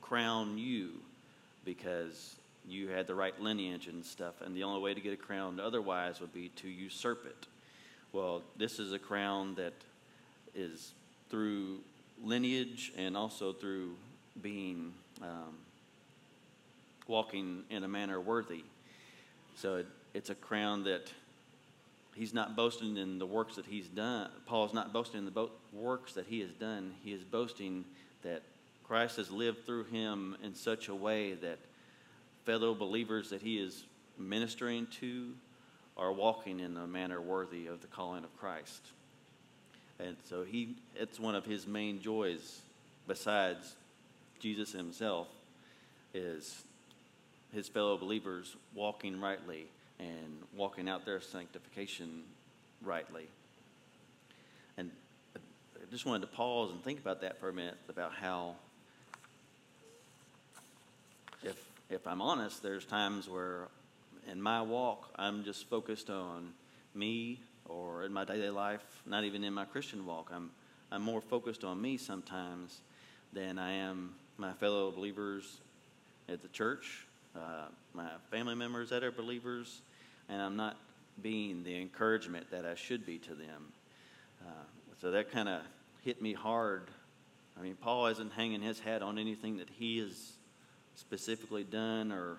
crown 0.00 0.58
you 0.58 0.90
because 1.64 2.36
you 2.68 2.88
had 2.88 3.06
the 3.06 3.14
right 3.14 3.40
lineage 3.40 3.86
and 3.86 4.04
stuff, 4.04 4.40
and 4.40 4.54
the 4.54 4.62
only 4.62 4.80
way 4.80 4.92
to 4.92 5.00
get 5.00 5.12
a 5.12 5.16
crown 5.16 5.58
otherwise 5.60 6.20
would 6.20 6.32
be 6.32 6.48
to 6.50 6.68
usurp 6.68 7.24
it. 7.26 7.46
Well, 8.12 8.42
this 8.56 8.78
is 8.78 8.92
a 8.92 8.98
crown 8.98 9.54
that 9.56 9.74
is 10.54 10.92
through 11.30 11.78
lineage 12.22 12.92
and 12.96 13.16
also 13.16 13.52
through 13.52 13.94
being 14.42 14.92
um, 15.22 15.54
walking 17.06 17.62
in 17.70 17.84
a 17.84 17.88
manner 17.88 18.20
worthy. 18.20 18.62
So 19.56 19.76
it, 19.76 19.86
it's 20.14 20.30
a 20.30 20.34
crown 20.34 20.84
that 20.84 21.10
he's 22.14 22.32
not 22.32 22.54
boasting 22.56 22.96
in 22.96 23.18
the 23.18 23.26
works 23.26 23.56
that 23.56 23.66
he's 23.66 23.88
done. 23.88 24.30
Paul's 24.46 24.74
not 24.74 24.92
boasting 24.92 25.18
in 25.18 25.24
the 25.24 25.30
bo- 25.30 25.50
works 25.72 26.12
that 26.12 26.26
he 26.26 26.40
has 26.40 26.50
done. 26.52 26.94
He 27.02 27.12
is 27.12 27.24
boasting 27.24 27.84
that 28.22 28.42
Christ 28.84 29.16
has 29.16 29.30
lived 29.30 29.66
through 29.66 29.84
him 29.84 30.36
in 30.42 30.54
such 30.54 30.88
a 30.88 30.94
way 30.94 31.34
that 31.34 31.58
fellow 32.44 32.74
believers 32.74 33.30
that 33.30 33.42
he 33.42 33.58
is 33.58 33.84
ministering 34.18 34.86
to 35.00 35.32
are 35.96 36.12
walking 36.12 36.60
in 36.60 36.76
a 36.76 36.86
manner 36.86 37.20
worthy 37.20 37.66
of 37.66 37.80
the 37.80 37.86
calling 37.86 38.24
of 38.24 38.36
Christ. 38.38 38.82
And 39.98 40.16
so 40.24 40.44
he 40.44 40.76
it's 40.94 41.18
one 41.18 41.34
of 41.34 41.46
his 41.46 41.66
main 41.66 42.00
joys 42.00 42.60
besides 43.06 43.74
Jesus 44.38 44.72
himself 44.72 45.28
is 46.12 46.62
his 47.52 47.68
fellow 47.68 47.96
believers 47.96 48.56
walking 48.74 49.20
rightly 49.20 49.66
and 49.98 50.42
walking 50.56 50.88
out 50.88 51.04
their 51.04 51.20
sanctification 51.20 52.22
rightly. 52.82 53.28
And 54.76 54.90
I 55.34 55.38
just 55.90 56.06
wanted 56.06 56.22
to 56.22 56.32
pause 56.36 56.70
and 56.70 56.82
think 56.82 56.98
about 56.98 57.20
that 57.22 57.38
for 57.38 57.48
a 57.48 57.52
minute 57.52 57.76
about 57.88 58.12
how 58.12 58.56
if 61.42 61.56
if 61.88 62.06
I'm 62.06 62.20
honest, 62.20 62.62
there's 62.62 62.84
times 62.84 63.28
where 63.28 63.68
in 64.30 64.42
my 64.42 64.60
walk 64.62 65.08
I'm 65.16 65.44
just 65.44 65.68
focused 65.70 66.10
on 66.10 66.52
me 66.94 67.40
or 67.68 68.04
in 68.04 68.12
my 68.12 68.24
daily 68.24 68.50
life, 68.50 68.84
not 69.06 69.24
even 69.24 69.44
in 69.44 69.54
my 69.54 69.64
Christian 69.64 70.04
walk. 70.04 70.30
I'm 70.34 70.50
I'm 70.90 71.02
more 71.02 71.20
focused 71.20 71.64
on 71.64 71.80
me 71.80 71.96
sometimes 71.96 72.80
than 73.32 73.58
I 73.58 73.72
am 73.72 74.14
my 74.38 74.52
fellow 74.52 74.90
believers 74.90 75.58
at 76.28 76.42
the 76.42 76.48
church, 76.48 77.05
uh, 77.36 77.68
my 77.94 78.08
family 78.30 78.54
members 78.54 78.90
that 78.90 79.04
are 79.04 79.12
believers, 79.12 79.80
and 80.28 80.40
I'm 80.40 80.56
not 80.56 80.76
being 81.22 81.64
the 81.64 81.80
encouragement 81.80 82.50
that 82.50 82.66
I 82.66 82.74
should 82.74 83.06
be 83.06 83.18
to 83.18 83.34
them. 83.34 83.72
Uh, 84.42 84.50
so 85.00 85.10
that 85.10 85.30
kind 85.30 85.48
of 85.48 85.62
hit 86.02 86.20
me 86.20 86.32
hard. 86.32 86.88
I 87.58 87.62
mean, 87.62 87.76
Paul 87.80 88.06
isn't 88.08 88.32
hanging 88.32 88.60
his 88.60 88.78
hat 88.78 89.02
on 89.02 89.18
anything 89.18 89.56
that 89.58 89.68
he 89.78 89.98
has 89.98 90.32
specifically 90.94 91.64
done, 91.64 92.12
or, 92.12 92.38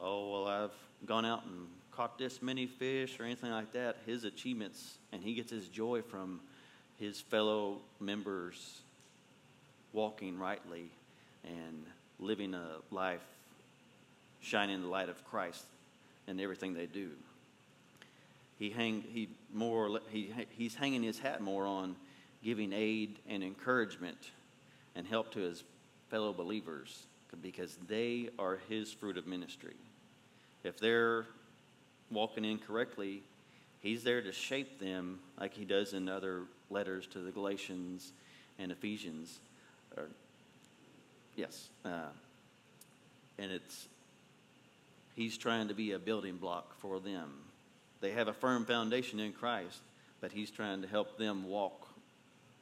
oh, 0.00 0.30
well, 0.30 0.46
I've 0.46 1.06
gone 1.06 1.24
out 1.24 1.44
and 1.44 1.66
caught 1.90 2.18
this 2.18 2.40
many 2.40 2.66
fish, 2.66 3.18
or 3.18 3.24
anything 3.24 3.50
like 3.50 3.72
that. 3.72 3.96
His 4.06 4.24
achievements, 4.24 4.98
and 5.12 5.22
he 5.22 5.34
gets 5.34 5.50
his 5.50 5.68
joy 5.68 6.02
from 6.02 6.40
his 6.98 7.20
fellow 7.20 7.78
members 8.00 8.80
walking 9.92 10.38
rightly 10.38 10.90
and 11.44 11.84
living 12.18 12.54
a 12.54 12.76
life 12.90 13.20
shining 14.42 14.82
the 14.82 14.88
light 14.88 15.08
of 15.08 15.24
Christ 15.24 15.64
in 16.26 16.38
everything 16.40 16.74
they 16.74 16.86
do. 16.86 17.10
He 18.58 18.70
hang 18.70 19.02
he 19.12 19.28
more 19.52 20.00
he 20.10 20.32
he's 20.56 20.74
hanging 20.74 21.02
his 21.02 21.18
hat 21.18 21.40
more 21.40 21.66
on 21.66 21.96
giving 22.44 22.72
aid 22.72 23.18
and 23.28 23.42
encouragement 23.42 24.30
and 24.94 25.06
help 25.06 25.32
to 25.32 25.40
his 25.40 25.64
fellow 26.10 26.32
believers 26.32 27.04
because 27.40 27.76
they 27.88 28.28
are 28.38 28.58
his 28.68 28.92
fruit 28.92 29.16
of 29.16 29.26
ministry. 29.26 29.74
If 30.64 30.78
they're 30.78 31.24
walking 32.10 32.44
incorrectly, 32.44 33.22
he's 33.80 34.04
there 34.04 34.20
to 34.20 34.32
shape 34.32 34.78
them 34.78 35.18
like 35.40 35.54
he 35.54 35.64
does 35.64 35.94
in 35.94 36.08
other 36.08 36.42
letters 36.70 37.06
to 37.08 37.20
the 37.20 37.30
Galatians 37.30 38.12
and 38.58 38.70
Ephesians. 38.70 39.40
Or, 39.96 40.04
yes. 41.36 41.68
Uh, 41.84 42.10
and 43.38 43.50
it's 43.50 43.88
he's 45.14 45.36
trying 45.36 45.68
to 45.68 45.74
be 45.74 45.92
a 45.92 45.98
building 45.98 46.36
block 46.36 46.78
for 46.78 47.00
them. 47.00 47.30
They 48.00 48.12
have 48.12 48.28
a 48.28 48.32
firm 48.32 48.64
foundation 48.64 49.20
in 49.20 49.32
Christ, 49.32 49.80
but 50.20 50.32
he's 50.32 50.50
trying 50.50 50.82
to 50.82 50.88
help 50.88 51.18
them 51.18 51.44
walk 51.48 51.88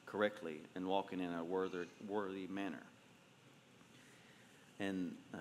correctly 0.07 0.61
and 0.75 0.87
walking 0.87 1.21
in 1.21 1.33
a 1.33 1.45
worthy, 1.45 1.87
worthy 2.09 2.47
manner. 2.49 2.83
And 4.79 5.15
uh, 5.33 5.39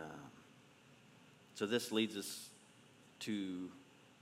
so 1.55 1.65
this 1.65 1.91
leads 1.91 2.15
us 2.15 2.49
to 3.21 3.69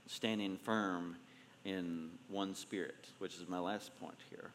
standing 0.06 0.56
firm 0.56 1.16
in 1.64 2.10
one 2.28 2.54
spirit, 2.54 3.06
which 3.18 3.36
is 3.36 3.48
my 3.48 3.58
last 3.58 3.98
point 4.00 4.16
here. 4.30 4.50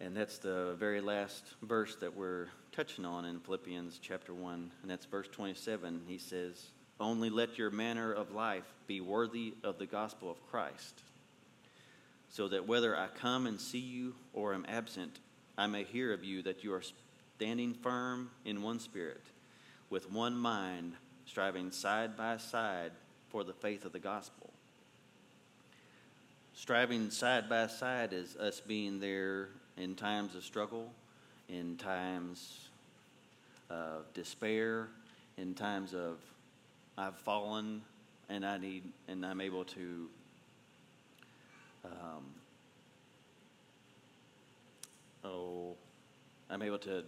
And 0.00 0.16
that's 0.16 0.38
the 0.38 0.76
very 0.78 1.00
last 1.00 1.44
verse 1.62 1.96
that 1.96 2.16
we're 2.16 2.46
touching 2.70 3.04
on 3.04 3.24
in 3.24 3.40
Philippians 3.40 3.98
chapter 4.00 4.32
1, 4.32 4.70
and 4.82 4.90
that's 4.90 5.06
verse 5.06 5.26
27. 5.26 6.02
He 6.06 6.18
says, 6.18 6.66
Only 7.00 7.30
let 7.30 7.58
your 7.58 7.70
manner 7.70 8.12
of 8.12 8.30
life 8.30 8.72
be 8.86 9.00
worthy 9.00 9.54
of 9.64 9.78
the 9.78 9.86
gospel 9.86 10.30
of 10.30 10.46
Christ, 10.50 11.02
so 12.30 12.46
that 12.46 12.68
whether 12.68 12.96
I 12.96 13.08
come 13.08 13.48
and 13.48 13.60
see 13.60 13.80
you 13.80 14.14
or 14.32 14.54
am 14.54 14.66
absent, 14.68 15.18
I 15.56 15.66
may 15.66 15.82
hear 15.82 16.12
of 16.12 16.22
you 16.22 16.42
that 16.42 16.62
you 16.62 16.72
are 16.74 16.82
standing 17.36 17.74
firm 17.74 18.30
in 18.44 18.62
one 18.62 18.78
spirit, 18.78 19.24
with 19.90 20.12
one 20.12 20.36
mind, 20.36 20.92
striving 21.26 21.72
side 21.72 22.16
by 22.16 22.36
side 22.36 22.92
for 23.30 23.42
the 23.42 23.52
faith 23.52 23.84
of 23.84 23.92
the 23.92 23.98
gospel. 23.98 24.50
Striving 26.54 27.10
side 27.10 27.48
by 27.48 27.66
side 27.66 28.12
is 28.12 28.36
us 28.36 28.60
being 28.60 29.00
there 29.00 29.48
in 29.78 29.94
times 29.94 30.34
of 30.34 30.44
struggle, 30.44 30.90
in 31.48 31.76
times 31.76 32.68
of 33.70 34.12
despair, 34.12 34.88
in 35.36 35.54
times 35.54 35.94
of 35.94 36.18
I've 36.96 37.16
fallen 37.16 37.82
and 38.28 38.44
I 38.44 38.58
need, 38.58 38.82
and 39.06 39.24
I'm 39.24 39.40
able 39.40 39.64
to 39.64 40.08
um, 41.84 42.24
oh, 45.24 45.74
I'm 46.50 46.62
able 46.62 46.78
to 46.78 47.04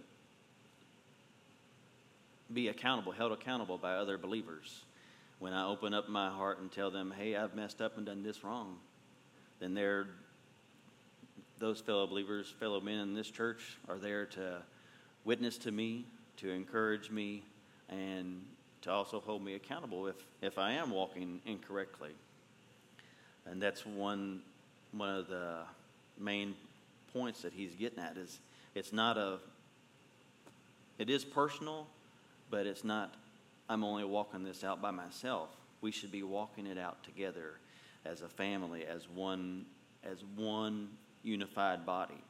be 2.53 2.67
accountable, 2.67 3.11
held 3.11 3.31
accountable 3.31 3.77
by 3.77 3.95
other 3.95 4.17
believers. 4.17 4.83
When 5.39 5.53
I 5.53 5.65
open 5.65 5.93
up 5.93 6.07
my 6.09 6.29
heart 6.29 6.59
and 6.59 6.71
tell 6.71 6.91
them, 6.91 7.13
hey, 7.17 7.35
I've 7.35 7.55
messed 7.55 7.81
up 7.81 7.97
and 7.97 8.05
done 8.05 8.23
this 8.23 8.43
wrong, 8.43 8.77
then 9.59 9.73
they're, 9.73 10.07
those 11.61 11.79
fellow 11.79 12.07
believers, 12.07 12.51
fellow 12.59 12.81
men 12.81 12.97
in 12.97 13.13
this 13.13 13.29
church 13.29 13.77
are 13.87 13.99
there 13.99 14.25
to 14.25 14.63
witness 15.23 15.59
to 15.59 15.71
me, 15.71 16.05
to 16.37 16.49
encourage 16.49 17.11
me, 17.11 17.43
and 17.87 18.43
to 18.81 18.91
also 18.91 19.19
hold 19.19 19.43
me 19.43 19.53
accountable 19.53 20.07
if, 20.07 20.15
if 20.41 20.57
I 20.57 20.71
am 20.71 20.89
walking 20.89 21.39
incorrectly. 21.45 22.09
And 23.45 23.61
that's 23.61 23.85
one, 23.85 24.41
one 24.91 25.15
of 25.15 25.27
the 25.27 25.59
main 26.17 26.55
points 27.13 27.43
that 27.43 27.53
he's 27.53 27.75
getting 27.75 27.99
at 27.99 28.17
is 28.17 28.39
it's 28.73 28.91
not 28.91 29.19
a, 29.19 29.37
it 30.97 31.11
is 31.11 31.23
personal, 31.23 31.85
but 32.49 32.65
it's 32.65 32.83
not, 32.83 33.13
I'm 33.69 33.83
only 33.83 34.03
walking 34.03 34.43
this 34.43 34.63
out 34.63 34.81
by 34.81 34.89
myself. 34.89 35.49
We 35.81 35.91
should 35.91 36.11
be 36.11 36.23
walking 36.23 36.65
it 36.65 36.79
out 36.79 37.03
together 37.03 37.53
as 38.03 38.23
a 38.23 38.29
family, 38.29 38.83
as 38.83 39.07
one, 39.07 39.67
as 40.03 40.23
one 40.35 40.89
unified 41.23 41.85
body, 41.85 42.23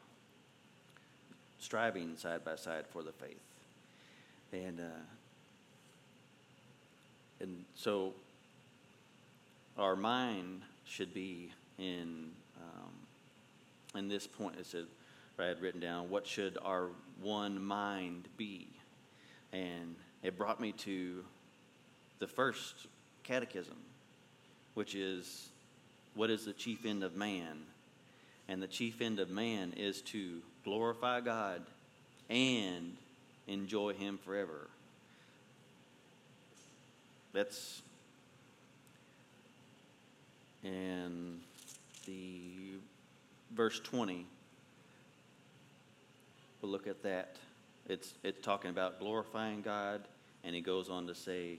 striving 1.60 2.18
side 2.18 2.44
by 2.44 2.56
side 2.56 2.86
for 2.92 3.04
the 3.04 3.12
faith. 3.12 3.42
And, 4.52 4.80
uh, 4.80 5.04
and 7.40 7.64
so 7.76 8.14
our 9.78 9.96
mind 9.96 10.62
should 10.86 11.14
be 11.14 11.52
in, 11.78 12.32
um, 12.58 12.92
in 13.98 14.08
this 14.10 14.28
point, 14.28 14.58
it 14.60 14.66
said, 14.66 14.86
I 15.40 15.46
had 15.46 15.62
written 15.62 15.80
down, 15.80 16.10
what 16.10 16.28
should 16.28 16.58
our 16.64 16.90
one 17.22 17.64
mind 17.64 18.28
be? 18.38 18.68
And 19.52 19.96
it 20.24 20.38
brought 20.38 20.62
me 20.62 20.72
to 20.74 21.26
the 22.20 22.28
first 22.28 22.88
catechism, 23.24 23.78
which 24.76 24.94
is 24.94 25.50
what 26.14 26.30
is 26.30 26.46
the 26.46 26.54
chief 26.54 26.86
end 26.86 27.04
of 27.04 27.16
man? 27.16 27.58
And 28.52 28.62
the 28.62 28.68
chief 28.68 29.00
end 29.00 29.22
of 29.22 29.30
man 29.30 29.72
is 29.78 30.02
to 30.02 30.42
glorify 30.66 31.22
God 31.22 31.62
and 32.30 32.98
enjoy 33.48 33.94
Him 33.94 34.20
forever. 34.26 34.68
That's 37.32 37.82
in 40.66 41.40
the 42.06 42.74
verse 43.56 43.80
20 43.80 44.26
we'll 46.62 46.72
look 46.74 46.88
at 46.88 47.02
that. 47.04 47.38
It's, 47.88 48.14
it's 48.22 48.44
talking 48.44 48.70
about 48.70 49.00
glorifying 49.00 49.62
God, 49.62 50.02
and 50.44 50.54
he 50.54 50.60
goes 50.60 50.90
on 50.90 51.08
to 51.08 51.16
say 51.16 51.58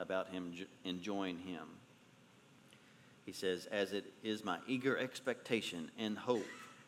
about 0.00 0.28
him 0.30 0.52
enjoying 0.84 1.38
him. 1.38 1.68
He 3.24 3.32
says, 3.32 3.66
As 3.66 3.92
it 3.92 4.12
is 4.22 4.44
my 4.44 4.58
eager 4.66 4.96
expectation 4.98 5.90
and 5.98 6.18
hope 6.18 6.46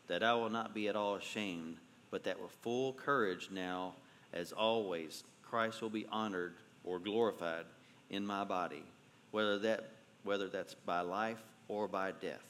that 0.09 0.23
I 0.23 0.35
will 0.35 0.51
not 0.51 0.75
be 0.75 0.89
at 0.89 0.97
all 0.97 1.15
ashamed, 1.17 1.77
but 2.11 2.25
that 2.25 2.41
with 2.41 2.51
full 2.63 2.93
courage 2.93 3.49
now, 3.51 3.95
as 4.33 4.53
always, 4.53 5.25
Christ 5.43 5.81
will 5.81 5.91
be 5.91 6.07
honored 6.11 6.55
or 6.85 6.99
glorified 6.99 7.65
in 8.11 8.27
my 8.27 8.45
body, 8.45 8.83
whether, 9.31 9.59
that, 9.61 9.91
whether 10.25 10.49
that's 10.49 10.75
by 10.75 11.01
life 11.01 11.43
or 11.69 11.89
by 11.89 12.13
death. 12.13 12.45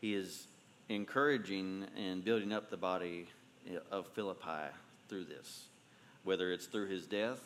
He 0.00 0.14
is 0.14 0.46
encouraging 0.88 1.86
and 1.96 2.24
building 2.24 2.52
up 2.52 2.70
the 2.70 2.76
body 2.76 3.26
of 3.90 4.06
Philippi 4.08 4.72
through 5.08 5.24
this, 5.24 5.66
whether 6.24 6.52
it's 6.52 6.66
through 6.66 6.88
his 6.88 7.06
death, 7.06 7.40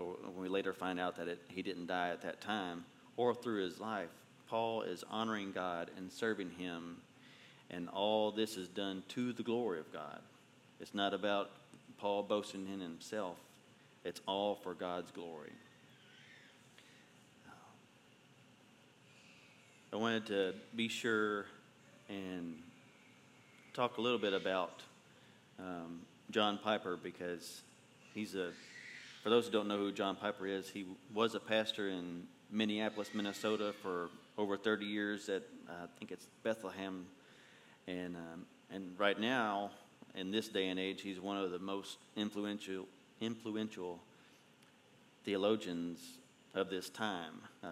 or 0.00 0.16
we 0.36 0.48
later 0.48 0.72
find 0.72 0.98
out 0.98 1.16
that 1.16 1.28
it, 1.28 1.40
he 1.48 1.62
didn't 1.62 1.86
die 1.86 2.08
at 2.08 2.22
that 2.22 2.40
time, 2.40 2.84
or 3.16 3.34
through 3.34 3.62
his 3.64 3.78
life. 3.78 4.08
Paul 4.48 4.82
is 4.82 5.04
honoring 5.10 5.52
God 5.52 5.90
and 5.96 6.10
serving 6.10 6.50
him, 6.50 6.96
and 7.70 7.88
all 7.88 8.32
this 8.32 8.56
is 8.56 8.68
done 8.68 9.02
to 9.08 9.32
the 9.32 9.42
glory 9.42 9.78
of 9.78 9.92
God. 9.92 10.20
It's 10.80 10.94
not 10.94 11.14
about 11.14 11.50
Paul 11.98 12.22
boasting 12.22 12.66
in 12.72 12.80
himself, 12.80 13.36
it's 14.04 14.20
all 14.26 14.56
for 14.56 14.74
God's 14.74 15.10
glory. 15.10 15.52
I 19.92 19.96
wanted 19.96 20.26
to 20.26 20.54
be 20.76 20.86
sure 20.86 21.46
and 22.08 22.54
talk 23.74 23.98
a 23.98 24.00
little 24.00 24.20
bit 24.20 24.32
about 24.32 24.82
um, 25.58 26.00
John 26.30 26.60
Piper 26.62 26.96
because 26.96 27.62
he's 28.14 28.36
a, 28.36 28.52
for 29.22 29.28
those 29.28 29.46
who 29.46 29.52
don't 29.52 29.68
know 29.68 29.76
who 29.76 29.92
John 29.92 30.16
Piper 30.16 30.46
is, 30.46 30.68
he 30.68 30.86
was 31.12 31.34
a 31.34 31.40
pastor 31.40 31.88
in 31.88 32.22
Minneapolis, 32.50 33.10
Minnesota 33.12 33.74
for 33.82 34.08
over 34.38 34.56
30 34.56 34.86
years 34.86 35.28
at, 35.28 35.42
uh, 35.68 35.84
I 35.84 35.98
think 35.98 36.10
it's 36.10 36.26
Bethlehem. 36.42 37.04
And, 37.86 38.16
um, 38.16 38.46
and 38.70 38.98
right 38.98 39.18
now, 39.20 39.70
in 40.14 40.30
this 40.30 40.48
day 40.48 40.68
and 40.68 40.80
age, 40.80 41.02
he's 41.02 41.20
one 41.20 41.36
of 41.36 41.50
the 41.50 41.58
most 41.58 41.98
influential, 42.16 42.86
influential 43.20 44.00
theologians 45.24 46.00
of 46.54 46.70
this 46.70 46.88
time. 46.88 47.34
Um, 47.62 47.70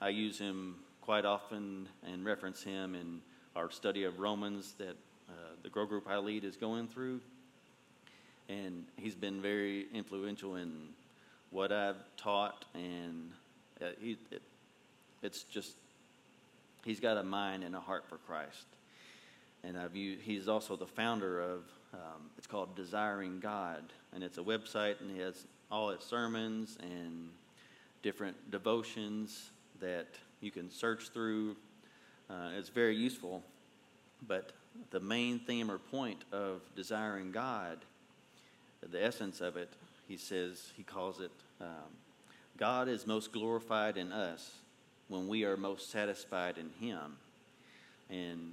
I 0.00 0.08
use 0.08 0.38
him 0.38 0.76
quite 1.00 1.24
often 1.24 1.88
and 2.04 2.24
reference 2.24 2.62
him 2.62 2.94
in 2.94 3.20
our 3.54 3.70
study 3.70 4.04
of 4.04 4.18
Romans 4.18 4.74
that 4.78 4.96
uh, 5.28 5.32
the 5.62 5.68
Grow 5.68 5.86
Group 5.86 6.08
I 6.08 6.18
lead 6.18 6.44
is 6.44 6.56
going 6.56 6.88
through. 6.88 7.20
And 8.48 8.86
he's 8.96 9.14
been 9.14 9.42
very 9.42 9.86
influential 9.92 10.56
in 10.56 10.72
what 11.50 11.70
I've 11.72 11.96
taught, 12.16 12.64
and 12.74 13.32
uh, 13.80 13.86
he, 14.00 14.16
it, 14.30 14.42
it's 15.22 15.42
just, 15.42 15.76
he's 16.84 17.00
got 17.00 17.16
a 17.16 17.22
mind 17.22 17.64
and 17.64 17.74
a 17.74 17.80
heart 17.80 18.04
for 18.08 18.16
Christ. 18.18 18.66
And 19.64 19.78
I've 19.78 19.96
used, 19.96 20.22
he's 20.22 20.48
also 20.48 20.76
the 20.76 20.86
founder 20.86 21.40
of, 21.40 21.62
um, 21.92 22.30
it's 22.36 22.46
called 22.46 22.74
Desiring 22.76 23.40
God, 23.40 23.82
and 24.14 24.22
it's 24.22 24.38
a 24.38 24.42
website, 24.42 25.00
and 25.00 25.10
he 25.10 25.18
has 25.18 25.46
all 25.70 25.90
his 25.90 26.02
sermons 26.02 26.78
and 26.80 27.28
different 28.02 28.50
devotions 28.50 29.50
that 29.80 30.06
you 30.40 30.50
can 30.50 30.70
search 30.70 31.10
through. 31.10 31.56
Uh, 32.30 32.50
it's 32.56 32.68
very 32.68 32.96
useful, 32.96 33.42
but 34.26 34.52
the 34.90 35.00
main 35.00 35.38
theme 35.40 35.70
or 35.70 35.78
point 35.78 36.24
of 36.32 36.62
desiring 36.76 37.32
God, 37.32 37.78
the 38.86 39.04
essence 39.04 39.40
of 39.40 39.56
it, 39.56 39.72
he 40.06 40.16
says, 40.16 40.72
he 40.76 40.82
calls 40.82 41.20
it 41.20 41.32
um, 41.60 41.90
God 42.58 42.88
is 42.88 43.06
most 43.06 43.32
glorified 43.32 43.96
in 43.96 44.12
us 44.12 44.50
when 45.06 45.28
we 45.28 45.44
are 45.44 45.56
most 45.56 45.90
satisfied 45.90 46.56
in 46.58 46.70
Him. 46.84 47.16
And 48.10 48.52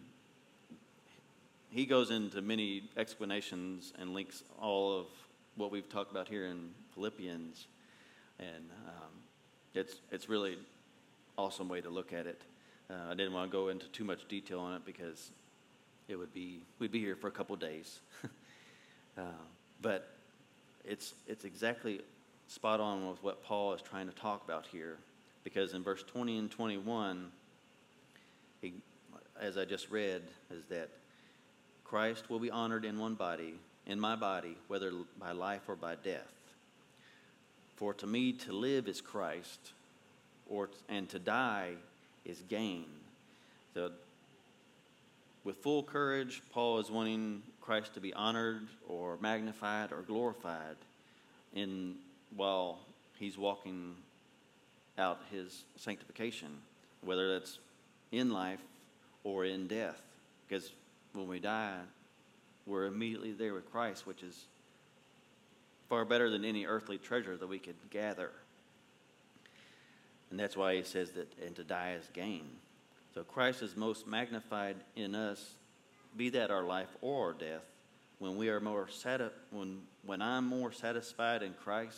he 1.69 1.85
goes 1.87 2.11
into 2.11 2.41
many 2.41 2.83
explanations 2.97 3.93
and 3.99 4.13
links 4.13 4.43
all 4.61 4.99
of 4.99 5.07
what 5.55 5.71
we've 5.71 5.89
talked 5.89 6.11
about 6.11 6.27
here 6.27 6.45
in 6.45 6.69
Philippians. 6.93 7.65
And 8.39 8.69
um, 8.87 9.11
it's, 9.73 9.95
it's 10.11 10.29
really 10.29 10.57
awesome 11.35 11.67
way 11.67 11.81
to 11.81 11.89
look 11.89 12.13
at 12.13 12.27
it. 12.27 12.41
Uh, 12.89 13.09
I 13.09 13.15
didn't 13.15 13.33
want 13.33 13.49
to 13.49 13.51
go 13.51 13.69
into 13.69 13.87
too 13.87 14.03
much 14.03 14.27
detail 14.27 14.59
on 14.59 14.75
it 14.75 14.85
because 14.85 15.31
it 16.07 16.15
would 16.15 16.31
be 16.31 16.59
we'd 16.77 16.91
be 16.91 16.99
here 16.99 17.15
for 17.15 17.27
a 17.27 17.31
couple 17.31 17.55
days. 17.55 17.99
uh, 19.17 19.23
but 19.81 20.14
it's 20.87 21.13
it's 21.27 21.45
exactly 21.45 22.01
spot 22.47 22.79
on 22.79 23.09
with 23.09 23.23
what 23.23 23.43
Paul 23.43 23.73
is 23.73 23.81
trying 23.81 24.07
to 24.07 24.15
talk 24.15 24.43
about 24.43 24.65
here, 24.71 24.97
because 25.43 25.73
in 25.73 25.83
verse 25.83 26.03
20 26.03 26.37
and 26.37 26.51
21, 26.51 27.31
he, 28.61 28.73
as 29.39 29.57
I 29.57 29.65
just 29.65 29.89
read, 29.89 30.21
is 30.51 30.63
that 30.69 30.89
Christ 31.83 32.29
will 32.29 32.39
be 32.39 32.51
honored 32.51 32.85
in 32.85 32.99
one 32.99 33.15
body, 33.15 33.55
in 33.87 33.99
my 33.99 34.15
body, 34.15 34.57
whether 34.67 34.91
by 35.19 35.31
life 35.31 35.61
or 35.67 35.75
by 35.75 35.95
death. 35.95 36.31
For 37.75 37.93
to 37.95 38.07
me 38.07 38.31
to 38.33 38.53
live 38.53 38.87
is 38.87 39.01
Christ, 39.01 39.73
or 40.49 40.69
and 40.87 41.09
to 41.09 41.19
die 41.19 41.73
is 42.23 42.41
gain. 42.47 42.85
So, 43.73 43.91
with 45.43 45.57
full 45.57 45.83
courage, 45.83 46.41
Paul 46.51 46.79
is 46.79 46.89
wanting 46.89 47.43
Christ 47.65 47.95
to 47.95 47.99
be 47.99 48.13
honored 48.13 48.67
or 48.87 49.17
magnified 49.19 49.91
or 49.91 50.01
glorified 50.01 50.75
in 51.53 51.95
while 52.35 52.79
he's 53.17 53.37
walking 53.37 53.95
out 54.97 55.19
his 55.31 55.63
sanctification, 55.75 56.49
whether 57.01 57.33
that's 57.33 57.59
in 58.11 58.31
life 58.31 58.59
or 59.23 59.45
in 59.45 59.67
death. 59.67 60.01
Because 60.47 60.71
when 61.13 61.27
we 61.27 61.39
die, 61.39 61.79
we're 62.65 62.85
immediately 62.85 63.31
there 63.31 63.53
with 63.53 63.71
Christ, 63.71 64.05
which 64.05 64.21
is 64.21 64.45
far 65.89 66.05
better 66.05 66.29
than 66.29 66.45
any 66.45 66.65
earthly 66.65 66.97
treasure 66.97 67.37
that 67.37 67.47
we 67.47 67.59
could 67.59 67.75
gather. 67.89 68.31
And 70.29 70.39
that's 70.39 70.57
why 70.57 70.75
he 70.75 70.83
says 70.83 71.11
that, 71.11 71.31
and 71.45 71.55
to 71.55 71.63
die 71.63 71.95
is 71.99 72.07
gain. 72.13 72.45
So 73.13 73.23
Christ 73.23 73.61
is 73.61 73.75
most 73.75 74.07
magnified 74.07 74.75
in 74.95 75.15
us, 75.15 75.53
be 76.15 76.29
that 76.29 76.51
our 76.51 76.63
life 76.63 76.89
or 77.01 77.27
our 77.27 77.33
death, 77.33 77.63
when 78.19 78.37
we 78.37 78.49
are 78.49 78.59
more 78.59 78.87
sati- 78.89 79.33
when 79.51 79.81
when 80.05 80.21
I'm 80.21 80.45
more 80.45 80.71
satisfied 80.71 81.43
in 81.43 81.53
Christ 81.53 81.97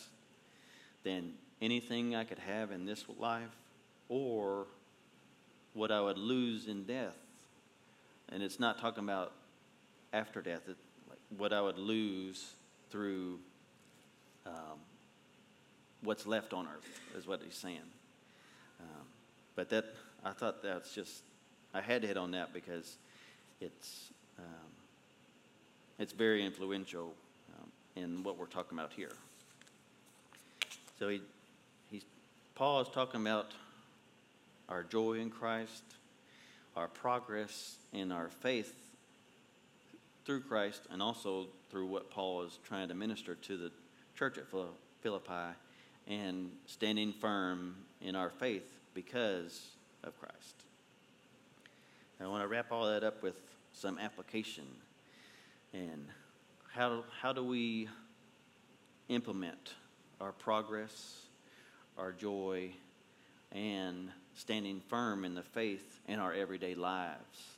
than 1.04 1.34
anything 1.60 2.14
I 2.14 2.24
could 2.24 2.38
have 2.38 2.70
in 2.70 2.86
this 2.86 3.04
life 3.18 3.54
or 4.08 4.66
what 5.74 5.90
I 5.90 6.00
would 6.00 6.18
lose 6.18 6.66
in 6.66 6.84
death. 6.84 7.16
And 8.30 8.42
it's 8.42 8.58
not 8.58 8.78
talking 8.80 9.04
about 9.04 9.32
after 10.12 10.40
death, 10.40 10.62
it, 10.68 10.76
like 11.08 11.18
what 11.36 11.52
I 11.52 11.60
would 11.60 11.78
lose 11.78 12.54
through 12.90 13.38
um, 14.46 14.78
what's 16.02 16.26
left 16.26 16.52
on 16.52 16.66
earth, 16.66 17.00
is 17.16 17.26
what 17.26 17.40
he's 17.42 17.54
saying. 17.54 17.78
Um, 18.80 19.06
but 19.54 19.68
that 19.70 19.84
I 20.24 20.32
thought 20.32 20.62
that's 20.62 20.94
just 20.94 21.22
I 21.74 21.80
had 21.80 22.02
to 22.02 22.08
hit 22.08 22.16
on 22.16 22.32
that 22.32 22.52
because 22.52 22.96
it's 23.60 24.10
um, 24.38 24.44
it's 25.98 26.12
very 26.12 26.44
influential 26.44 27.12
um, 27.58 27.68
in 27.96 28.22
what 28.22 28.38
we're 28.38 28.46
talking 28.46 28.78
about 28.78 28.92
here. 28.92 29.12
So 30.98 31.08
he 31.08 31.20
he's 31.90 32.04
Paul 32.54 32.80
is 32.80 32.88
talking 32.88 33.20
about 33.20 33.52
our 34.68 34.82
joy 34.82 35.14
in 35.14 35.30
Christ, 35.30 35.82
our 36.76 36.88
progress 36.88 37.76
in 37.92 38.12
our 38.12 38.28
faith 38.28 38.74
through 40.24 40.40
Christ, 40.42 40.82
and 40.90 41.02
also 41.02 41.46
through 41.70 41.86
what 41.86 42.10
Paul 42.10 42.42
is 42.42 42.58
trying 42.66 42.88
to 42.88 42.94
minister 42.94 43.34
to 43.34 43.56
the 43.56 43.70
church 44.16 44.38
at 44.38 44.44
Philippi 45.00 45.54
and 46.06 46.50
standing 46.66 47.12
firm 47.12 47.76
in 48.00 48.14
our 48.14 48.30
faith 48.30 48.70
because 48.94 49.68
of 50.04 50.18
Christ. 50.18 50.54
I 52.20 52.26
want 52.26 52.42
to 52.42 52.48
wrap 52.48 52.72
all 52.72 52.86
that 52.86 53.04
up 53.04 53.22
with 53.22 53.36
some 53.78 53.98
application 53.98 54.66
and 55.72 56.06
how, 56.72 57.04
how 57.20 57.32
do 57.32 57.44
we 57.44 57.88
implement 59.08 59.74
our 60.20 60.32
progress, 60.32 61.22
our 61.96 62.12
joy, 62.12 62.70
and 63.52 64.10
standing 64.34 64.80
firm 64.88 65.24
in 65.24 65.34
the 65.34 65.42
faith 65.42 66.00
in 66.06 66.18
our 66.18 66.32
everyday 66.32 66.74
lives. 66.74 67.56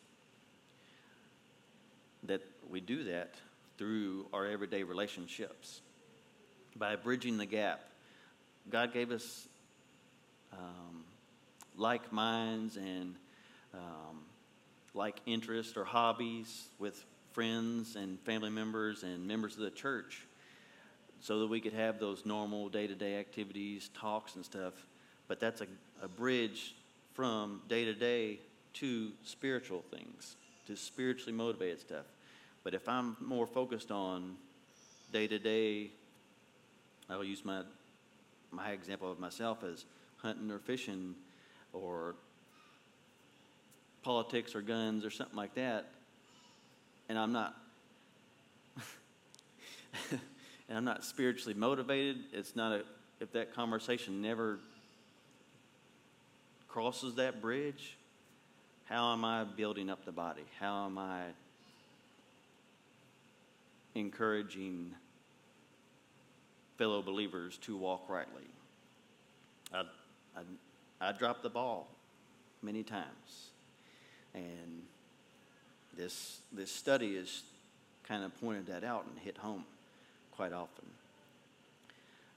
That 2.24 2.42
we 2.68 2.80
do 2.80 3.04
that 3.04 3.34
through 3.78 4.26
our 4.32 4.46
everyday 4.46 4.82
relationships 4.82 5.80
by 6.76 6.96
bridging 6.96 7.38
the 7.38 7.46
gap 7.46 7.80
God 8.68 8.92
gave 8.92 9.10
us 9.10 9.48
um, 10.52 11.04
like 11.76 12.12
minds 12.12 12.76
and 12.76 13.14
um, 13.74 14.20
like 14.94 15.20
interests 15.26 15.76
or 15.76 15.84
hobbies 15.84 16.68
with 16.78 17.04
friends 17.32 17.96
and 17.96 18.18
family 18.20 18.50
members 18.50 19.02
and 19.02 19.26
members 19.26 19.54
of 19.54 19.60
the 19.62 19.70
church 19.70 20.26
so 21.20 21.40
that 21.40 21.46
we 21.46 21.60
could 21.60 21.72
have 21.72 22.00
those 22.00 22.24
normal 22.24 22.68
day 22.68 22.86
to 22.86 22.94
day 22.94 23.18
activities, 23.18 23.90
talks, 23.94 24.36
and 24.36 24.44
stuff. 24.44 24.74
But 25.28 25.38
that's 25.38 25.60
a, 25.60 25.66
a 26.02 26.08
bridge 26.08 26.74
from 27.14 27.60
day 27.68 27.84
to 27.84 27.94
day 27.94 28.40
to 28.74 29.12
spiritual 29.22 29.84
things, 29.90 30.36
to 30.66 30.76
spiritually 30.76 31.32
motivated 31.32 31.80
stuff. 31.80 32.06
But 32.64 32.74
if 32.74 32.88
I'm 32.88 33.16
more 33.20 33.46
focused 33.46 33.90
on 33.90 34.36
day 35.12 35.26
to 35.26 35.38
day, 35.38 35.90
I'll 37.08 37.24
use 37.24 37.44
my 37.44 37.62
my 38.52 38.70
example 38.70 39.10
of 39.10 39.20
myself 39.20 39.62
as 39.62 39.84
hunting 40.16 40.50
or 40.50 40.58
fishing 40.58 41.14
or 41.72 42.16
politics 44.02 44.54
or 44.54 44.62
guns 44.62 45.04
or 45.04 45.10
something 45.10 45.36
like 45.36 45.54
that, 45.54 45.90
and 47.08 47.18
I'm 47.18 47.32
not 47.32 47.56
and 50.10 50.78
I'm 50.78 50.84
not 50.84 51.04
spiritually 51.04 51.54
motivated, 51.54 52.18
it's 52.32 52.54
not 52.56 52.72
a 52.72 52.84
if 53.20 53.32
that 53.32 53.54
conversation 53.54 54.22
never 54.22 54.58
crosses 56.68 57.16
that 57.16 57.42
bridge, 57.42 57.96
how 58.84 59.12
am 59.12 59.24
I 59.24 59.44
building 59.44 59.90
up 59.90 60.04
the 60.04 60.12
body? 60.12 60.44
How 60.58 60.86
am 60.86 60.96
I 60.96 61.24
encouraging 63.94 64.94
fellow 66.78 67.02
believers 67.02 67.58
to 67.58 67.76
walk 67.76 68.08
rightly? 68.08 68.48
I, 69.72 69.82
I, 70.36 70.40
I 71.00 71.12
dropped 71.12 71.42
the 71.42 71.50
ball 71.50 71.88
many 72.62 72.82
times. 72.82 73.49
And 74.34 74.82
this, 75.96 76.40
this 76.52 76.70
study 76.70 77.16
has 77.16 77.42
kind 78.08 78.24
of 78.24 78.38
pointed 78.40 78.66
that 78.66 78.84
out 78.84 79.04
and 79.08 79.18
hit 79.18 79.38
home 79.38 79.64
quite 80.32 80.52
often. 80.52 80.86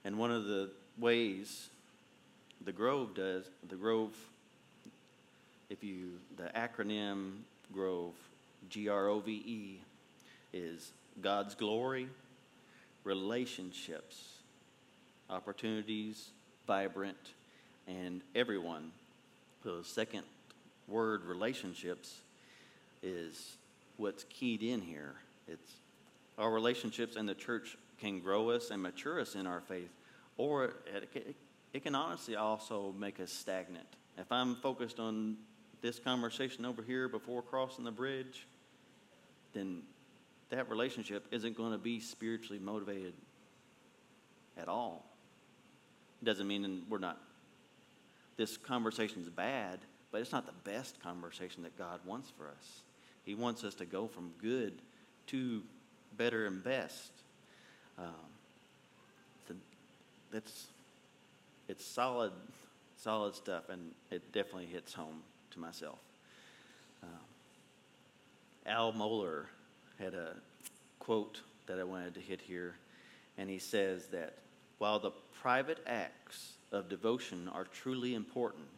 And 0.04 0.18
one 0.18 0.30
of 0.30 0.44
the 0.44 0.70
ways 0.98 1.68
the 2.64 2.72
Grove 2.72 3.14
does, 3.14 3.44
the 3.68 3.76
Grove, 3.76 4.14
if 5.70 5.82
you, 5.82 6.10
the 6.36 6.50
acronym 6.56 7.38
Grove, 7.72 8.14
G 8.70 8.88
R 8.88 9.08
O 9.08 9.20
V 9.20 9.32
E, 9.32 9.80
is 10.52 10.92
God's 11.20 11.54
glory, 11.54 12.08
relationships, 13.02 14.34
opportunities, 15.30 16.28
vibrant, 16.66 17.16
and 17.86 18.20
everyone. 18.34 18.92
The 19.62 19.80
second 19.82 20.22
word, 20.88 21.24
relationships, 21.24 22.20
is 23.02 23.56
what's 23.96 24.24
keyed 24.24 24.62
in 24.62 24.80
here. 24.80 25.14
It's 25.46 25.72
our 26.38 26.50
relationships 26.50 27.16
and 27.16 27.28
the 27.28 27.34
church 27.34 27.76
can 28.00 28.20
grow 28.20 28.50
us 28.50 28.70
and 28.70 28.82
mature 28.82 29.20
us 29.20 29.34
in 29.34 29.46
our 29.46 29.60
faith, 29.60 29.90
or 30.36 30.74
it, 31.14 31.36
it, 31.72 31.82
can 31.82 31.94
honestly 31.94 32.36
also 32.36 32.92
make 32.98 33.20
us 33.20 33.32
stagnant. 33.32 33.86
If 34.18 34.30
I'm 34.30 34.56
focused 34.56 34.98
on 34.98 35.36
this 35.80 35.98
conversation 35.98 36.64
over 36.64 36.82
here 36.82 37.08
before 37.08 37.42
crossing 37.42 37.84
the 37.84 37.92
bridge, 37.92 38.46
then 39.52 39.82
that 40.50 40.68
relationship 40.68 41.26
isn't 41.30 41.56
going 41.56 41.72
to 41.72 41.78
be 41.78 42.00
spiritually 42.00 42.58
motivated 42.58 43.14
at 44.56 44.68
all. 44.68 45.04
It 46.22 46.24
doesn't 46.24 46.46
mean 46.46 46.82
we're 46.88 46.98
not, 46.98 47.18
this 48.36 48.56
conversation 48.56 49.22
is 49.22 49.28
bad, 49.28 49.78
but 50.14 50.20
it's 50.20 50.30
not 50.30 50.46
the 50.46 50.70
best 50.70 51.02
conversation 51.02 51.64
that 51.64 51.76
God 51.76 51.98
wants 52.06 52.30
for 52.38 52.46
us. 52.46 52.82
He 53.24 53.34
wants 53.34 53.64
us 53.64 53.74
to 53.74 53.84
go 53.84 54.06
from 54.06 54.30
good 54.40 54.74
to 55.26 55.60
better 56.16 56.46
and 56.46 56.62
best. 56.62 57.10
Um, 57.98 58.04
it's 60.32 61.84
solid, 61.84 62.30
solid 62.96 63.34
stuff, 63.34 63.68
and 63.70 63.90
it 64.12 64.30
definitely 64.30 64.66
hits 64.66 64.94
home 64.94 65.20
to 65.50 65.58
myself. 65.58 65.98
Um, 67.02 67.10
Al 68.66 68.92
Mohler 68.92 69.46
had 69.98 70.14
a 70.14 70.36
quote 71.00 71.40
that 71.66 71.80
I 71.80 71.84
wanted 71.84 72.14
to 72.14 72.20
hit 72.20 72.40
here, 72.40 72.76
and 73.36 73.50
he 73.50 73.58
says 73.58 74.06
that 74.12 74.34
while 74.78 75.00
the 75.00 75.10
private 75.42 75.78
acts 75.88 76.52
of 76.70 76.88
devotion 76.88 77.50
are 77.52 77.64
truly 77.64 78.14
important, 78.14 78.68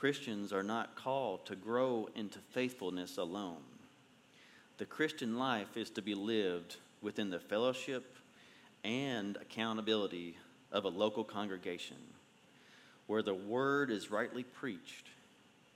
Christians 0.00 0.50
are 0.50 0.62
not 0.62 0.96
called 0.96 1.44
to 1.44 1.54
grow 1.54 2.08
into 2.14 2.38
faithfulness 2.52 3.18
alone. 3.18 3.60
The 4.78 4.86
Christian 4.86 5.38
life 5.38 5.76
is 5.76 5.90
to 5.90 6.00
be 6.00 6.14
lived 6.14 6.76
within 7.02 7.28
the 7.28 7.38
fellowship 7.38 8.16
and 8.82 9.36
accountability 9.36 10.38
of 10.72 10.86
a 10.86 10.88
local 10.88 11.22
congregation 11.22 11.98
where 13.08 13.20
the 13.20 13.34
word 13.34 13.90
is 13.90 14.10
rightly 14.10 14.42
preached 14.42 15.08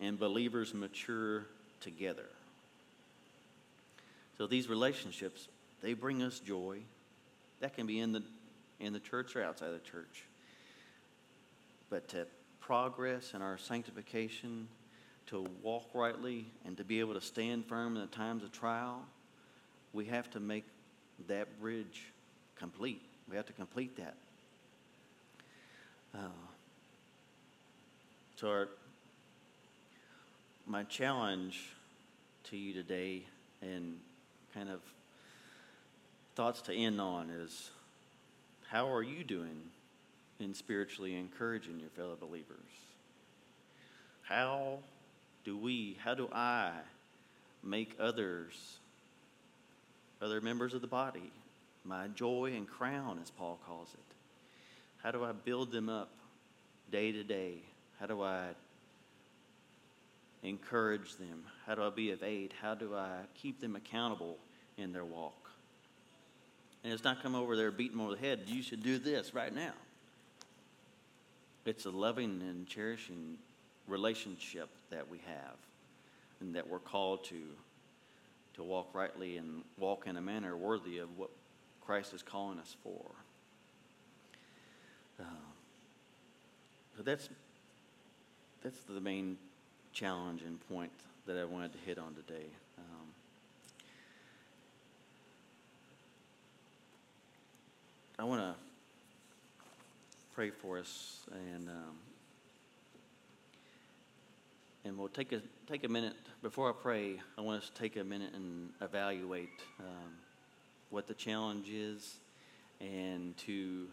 and 0.00 0.18
believers 0.18 0.72
mature 0.72 1.44
together. 1.82 2.30
So 4.38 4.46
these 4.46 4.70
relationships, 4.70 5.48
they 5.82 5.92
bring 5.92 6.22
us 6.22 6.40
joy. 6.40 6.78
That 7.60 7.74
can 7.74 7.86
be 7.86 8.00
in 8.00 8.12
the 8.12 8.22
in 8.80 8.94
the 8.94 9.00
church 9.00 9.36
or 9.36 9.44
outside 9.44 9.72
the 9.72 9.90
church. 9.90 10.24
But 11.90 12.08
to 12.08 12.26
progress 12.66 13.32
and 13.34 13.42
our 13.42 13.58
sanctification, 13.58 14.66
to 15.26 15.46
walk 15.62 15.86
rightly, 15.92 16.46
and 16.64 16.76
to 16.76 16.84
be 16.84 17.00
able 17.00 17.14
to 17.14 17.20
stand 17.20 17.66
firm 17.66 17.94
in 17.94 18.00
the 18.00 18.08
times 18.08 18.42
of 18.42 18.52
trial, 18.52 19.02
we 19.92 20.06
have 20.06 20.30
to 20.30 20.40
make 20.40 20.64
that 21.28 21.60
bridge 21.60 22.06
complete. 22.56 23.02
We 23.28 23.36
have 23.36 23.46
to 23.46 23.52
complete 23.52 23.96
that. 23.96 24.14
Uh, 26.14 26.28
so, 28.36 28.48
our, 28.48 28.68
my 30.66 30.84
challenge 30.84 31.70
to 32.44 32.56
you 32.56 32.72
today, 32.72 33.24
and 33.60 33.98
kind 34.54 34.70
of 34.70 34.80
thoughts 36.34 36.62
to 36.62 36.74
end 36.74 37.00
on, 37.00 37.28
is 37.30 37.70
how 38.68 38.90
are 38.90 39.02
you 39.02 39.22
doing 39.22 39.60
in 40.44 40.54
spiritually 40.54 41.16
encouraging 41.16 41.80
your 41.80 41.88
fellow 41.90 42.16
believers? 42.20 42.58
How 44.22 44.78
do 45.44 45.56
we, 45.56 45.96
how 46.04 46.14
do 46.14 46.28
I 46.32 46.70
make 47.62 47.96
others, 47.98 48.76
other 50.22 50.40
members 50.40 50.74
of 50.74 50.82
the 50.82 50.86
body, 50.86 51.32
my 51.84 52.08
joy 52.08 52.52
and 52.54 52.68
crown, 52.68 53.18
as 53.22 53.30
Paul 53.30 53.58
calls 53.66 53.88
it? 53.94 54.14
How 55.02 55.10
do 55.10 55.24
I 55.24 55.32
build 55.32 55.72
them 55.72 55.88
up 55.88 56.10
day 56.92 57.10
to 57.12 57.24
day? 57.24 57.54
How 57.98 58.06
do 58.06 58.22
I 58.22 58.48
encourage 60.42 61.16
them? 61.16 61.42
How 61.66 61.74
do 61.74 61.82
I 61.82 61.90
be 61.90 62.10
of 62.10 62.22
aid? 62.22 62.54
How 62.60 62.74
do 62.74 62.94
I 62.94 63.10
keep 63.34 63.60
them 63.60 63.76
accountable 63.76 64.38
in 64.78 64.92
their 64.92 65.04
walk? 65.04 65.50
And 66.82 66.92
it's 66.92 67.04
not 67.04 67.22
come 67.22 67.34
over 67.34 67.56
there 67.56 67.70
beating 67.70 67.96
them 67.96 68.06
over 68.06 68.14
the 68.14 68.20
head. 68.20 68.40
You 68.46 68.62
should 68.62 68.82
do 68.82 68.98
this 68.98 69.34
right 69.34 69.54
now. 69.54 69.72
It's 71.64 71.86
a 71.86 71.90
loving 71.90 72.42
and 72.42 72.66
cherishing 72.66 73.38
relationship 73.86 74.68
that 74.90 75.08
we 75.08 75.18
have 75.26 75.56
and 76.40 76.54
that 76.54 76.68
we're 76.68 76.78
called 76.78 77.24
to 77.24 77.40
to 78.54 78.62
walk 78.62 78.90
rightly 78.94 79.36
and 79.36 79.62
walk 79.78 80.06
in 80.06 80.16
a 80.16 80.20
manner 80.20 80.56
worthy 80.56 80.98
of 80.98 81.18
what 81.18 81.30
Christ 81.84 82.14
is 82.14 82.22
calling 82.22 82.58
us 82.58 82.76
for. 82.82 83.10
Uh, 85.18 85.24
so 86.96 87.02
that's 87.02 87.28
that's 88.62 88.78
the 88.88 89.00
main 89.00 89.36
challenge 89.92 90.42
and 90.42 90.58
point 90.68 90.92
that 91.26 91.36
I 91.36 91.44
wanted 91.44 91.72
to 91.72 91.78
hit 91.84 91.98
on 91.98 92.14
today. 92.14 92.46
Um, 92.78 93.06
I 98.18 98.24
want 98.24 98.40
to 98.40 98.54
pray 100.34 100.50
for 100.50 100.78
us, 100.78 101.20
and 101.32 101.68
um, 101.68 101.96
and 104.84 104.98
we'll 104.98 105.08
take 105.08 105.32
a 105.32 105.40
take 105.68 105.84
a 105.84 105.88
minute 105.88 106.16
before 106.42 106.68
I 106.68 106.72
pray. 106.72 107.20
I 107.38 107.40
want 107.40 107.62
us 107.62 107.70
to 107.70 107.74
take 107.80 107.96
a 107.96 108.02
minute 108.02 108.32
and 108.34 108.70
evaluate 108.80 109.60
um, 109.78 110.10
what 110.90 111.06
the 111.06 111.14
challenge 111.14 111.68
is, 111.68 112.16
and 112.80 113.36
to 113.46 113.86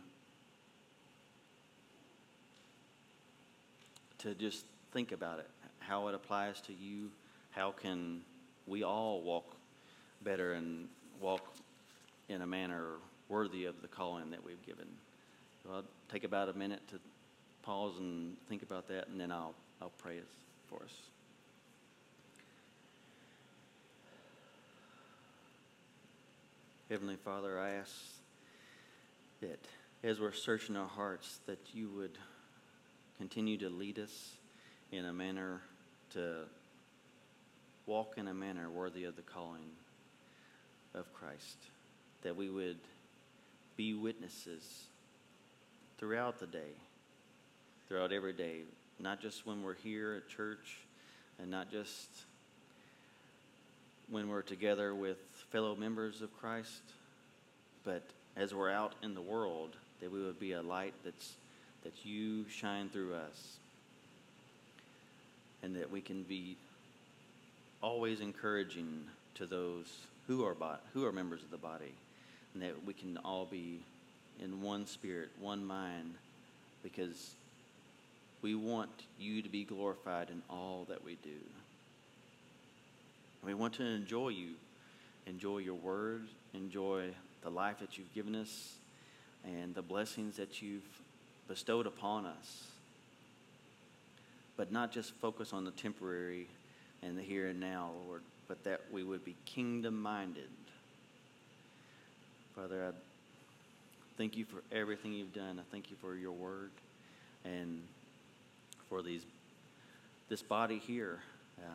to 4.19 4.33
just 4.33 4.65
think 4.91 5.11
about 5.11 5.37
it, 5.39 5.49
how 5.77 6.07
it 6.07 6.15
applies 6.15 6.59
to 6.61 6.73
you. 6.73 7.11
How 7.51 7.71
can 7.71 8.21
we 8.65 8.81
all 8.83 9.21
walk 9.21 9.55
better 10.23 10.53
and 10.53 10.87
walk 11.19 11.53
in 12.29 12.41
a 12.41 12.47
manner 12.47 12.85
worthy 13.29 13.65
of 13.65 13.81
the 13.81 13.87
calling 13.87 14.31
that 14.31 14.43
we've 14.43 14.65
given. 14.65 14.87
I'll 15.71 15.83
take 16.11 16.23
about 16.25 16.49
a 16.49 16.53
minute 16.53 16.81
to 16.89 16.99
pause 17.63 17.93
and 17.97 18.35
think 18.49 18.63
about 18.63 18.87
that, 18.89 19.07
and 19.07 19.19
then 19.19 19.31
I'll, 19.31 19.53
I'll 19.81 19.93
pray 19.99 20.19
for 20.67 20.83
us. 20.83 20.93
Heavenly 26.89 27.15
Father, 27.15 27.57
I 27.57 27.71
ask 27.71 27.93
that 29.39 29.59
as 30.03 30.19
we're 30.19 30.33
searching 30.33 30.75
our 30.75 30.87
hearts, 30.87 31.39
that 31.45 31.59
you 31.73 31.89
would 31.95 32.17
continue 33.17 33.57
to 33.59 33.69
lead 33.69 33.97
us 33.97 34.33
in 34.91 35.05
a 35.05 35.13
manner 35.13 35.61
to 36.11 36.39
walk 37.85 38.15
in 38.17 38.27
a 38.27 38.33
manner 38.33 38.69
worthy 38.69 39.05
of 39.05 39.15
the 39.15 39.21
calling 39.21 39.69
of 40.93 41.13
Christ, 41.13 41.57
that 42.23 42.35
we 42.35 42.49
would 42.49 42.79
be 43.77 43.93
witnesses 43.93 44.87
throughout 46.01 46.39
the 46.39 46.47
day, 46.47 46.73
throughout 47.87 48.11
every 48.11 48.33
day, 48.33 48.61
not 48.99 49.21
just 49.21 49.45
when 49.45 49.63
we're 49.63 49.75
here 49.75 50.15
at 50.15 50.27
church 50.27 50.79
and 51.39 51.49
not 51.51 51.71
just 51.71 52.09
when 54.09 54.27
we're 54.27 54.41
together 54.41 54.95
with 54.95 55.17
fellow 55.51 55.75
members 55.75 56.23
of 56.23 56.35
Christ, 56.39 56.81
but 57.85 58.01
as 58.35 58.51
we're 58.51 58.71
out 58.71 58.93
in 59.03 59.13
the 59.13 59.21
world, 59.21 59.75
that 60.01 60.11
we 60.11 60.23
would 60.23 60.39
be 60.39 60.53
a 60.53 60.61
light 60.61 60.95
that's 61.05 61.33
that 61.83 61.93
you 62.03 62.45
shine 62.49 62.89
through 62.89 63.13
us 63.13 63.57
and 65.63 65.75
that 65.75 65.91
we 65.91 66.01
can 66.01 66.23
be 66.23 66.55
always 67.81 68.21
encouraging 68.21 69.03
to 69.35 69.45
those 69.45 69.85
who 70.27 70.45
are 70.45 70.53
bo- 70.55 70.77
who 70.93 71.05
are 71.05 71.11
members 71.11 71.43
of 71.43 71.51
the 71.51 71.57
body 71.57 71.93
and 72.53 72.63
that 72.63 72.73
we 72.85 72.93
can 72.93 73.17
all 73.23 73.45
be 73.45 73.79
in 74.41 74.61
one 74.61 74.85
spirit, 74.85 75.29
one 75.39 75.63
mind 75.65 76.15
because 76.83 77.35
we 78.41 78.55
want 78.55 78.89
you 79.19 79.41
to 79.41 79.49
be 79.49 79.63
glorified 79.63 80.29
in 80.29 80.41
all 80.49 80.85
that 80.89 81.03
we 81.03 81.15
do. 81.23 81.29
We 83.45 83.53
want 83.53 83.73
to 83.75 83.83
enjoy 83.83 84.29
you, 84.29 84.49
enjoy 85.25 85.59
your 85.59 85.75
word, 85.75 86.23
enjoy 86.53 87.09
the 87.43 87.49
life 87.49 87.79
that 87.79 87.97
you've 87.97 88.13
given 88.13 88.35
us, 88.35 88.75
and 89.43 89.73
the 89.73 89.81
blessings 89.81 90.37
that 90.37 90.61
you've 90.61 90.81
bestowed 91.47 91.87
upon 91.87 92.25
us. 92.25 92.67
But 94.57 94.71
not 94.71 94.91
just 94.91 95.13
focus 95.15 95.53
on 95.53 95.65
the 95.65 95.71
temporary 95.71 96.47
and 97.01 97.17
the 97.17 97.21
here 97.23 97.47
and 97.47 97.59
now, 97.59 97.91
Lord, 98.07 98.21
but 98.47 98.63
that 98.63 98.81
we 98.91 99.03
would 99.03 99.25
be 99.25 99.35
kingdom 99.45 99.99
minded. 99.99 100.49
Father, 102.55 102.85
I 102.89 103.10
thank 104.17 104.37
you 104.37 104.45
for 104.45 104.63
everything 104.71 105.13
you've 105.13 105.33
done. 105.33 105.59
I 105.59 105.63
thank 105.71 105.89
you 105.89 105.95
for 105.99 106.15
your 106.15 106.31
word 106.31 106.71
and 107.43 107.81
for 108.89 109.01
these 109.01 109.25
this 110.29 110.41
body 110.41 110.77
here. 110.77 111.19
Uh, 111.59 111.67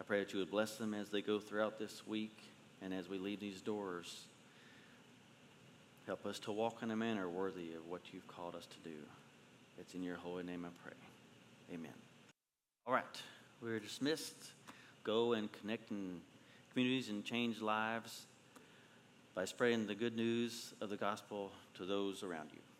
I 0.00 0.04
pray 0.04 0.20
that 0.20 0.32
you 0.32 0.38
would 0.38 0.50
bless 0.50 0.76
them 0.76 0.94
as 0.94 1.10
they 1.10 1.20
go 1.20 1.38
throughout 1.38 1.78
this 1.78 2.06
week 2.06 2.38
and 2.80 2.94
as 2.94 3.08
we 3.08 3.18
leave 3.18 3.40
these 3.40 3.60
doors. 3.60 4.24
Help 6.06 6.24
us 6.24 6.38
to 6.40 6.52
walk 6.52 6.82
in 6.82 6.90
a 6.90 6.96
manner 6.96 7.28
worthy 7.28 7.74
of 7.74 7.86
what 7.86 8.00
you've 8.12 8.26
called 8.28 8.54
us 8.54 8.66
to 8.66 8.88
do. 8.88 8.96
It's 9.78 9.94
in 9.94 10.02
your 10.02 10.16
holy 10.16 10.42
name 10.42 10.64
I 10.64 10.70
pray. 10.82 10.96
Amen. 11.74 11.92
All 12.86 12.94
right, 12.94 13.04
we're 13.60 13.78
dismissed. 13.78 14.52
Go 15.04 15.34
and 15.34 15.52
connect 15.52 15.90
in 15.90 16.20
communities 16.72 17.10
and 17.10 17.22
change 17.24 17.60
lives 17.60 18.27
by 19.38 19.44
spreading 19.44 19.86
the 19.86 19.94
good 19.94 20.16
news 20.16 20.74
of 20.80 20.90
the 20.90 20.96
gospel 20.96 21.52
to 21.72 21.86
those 21.86 22.24
around 22.24 22.50
you. 22.52 22.58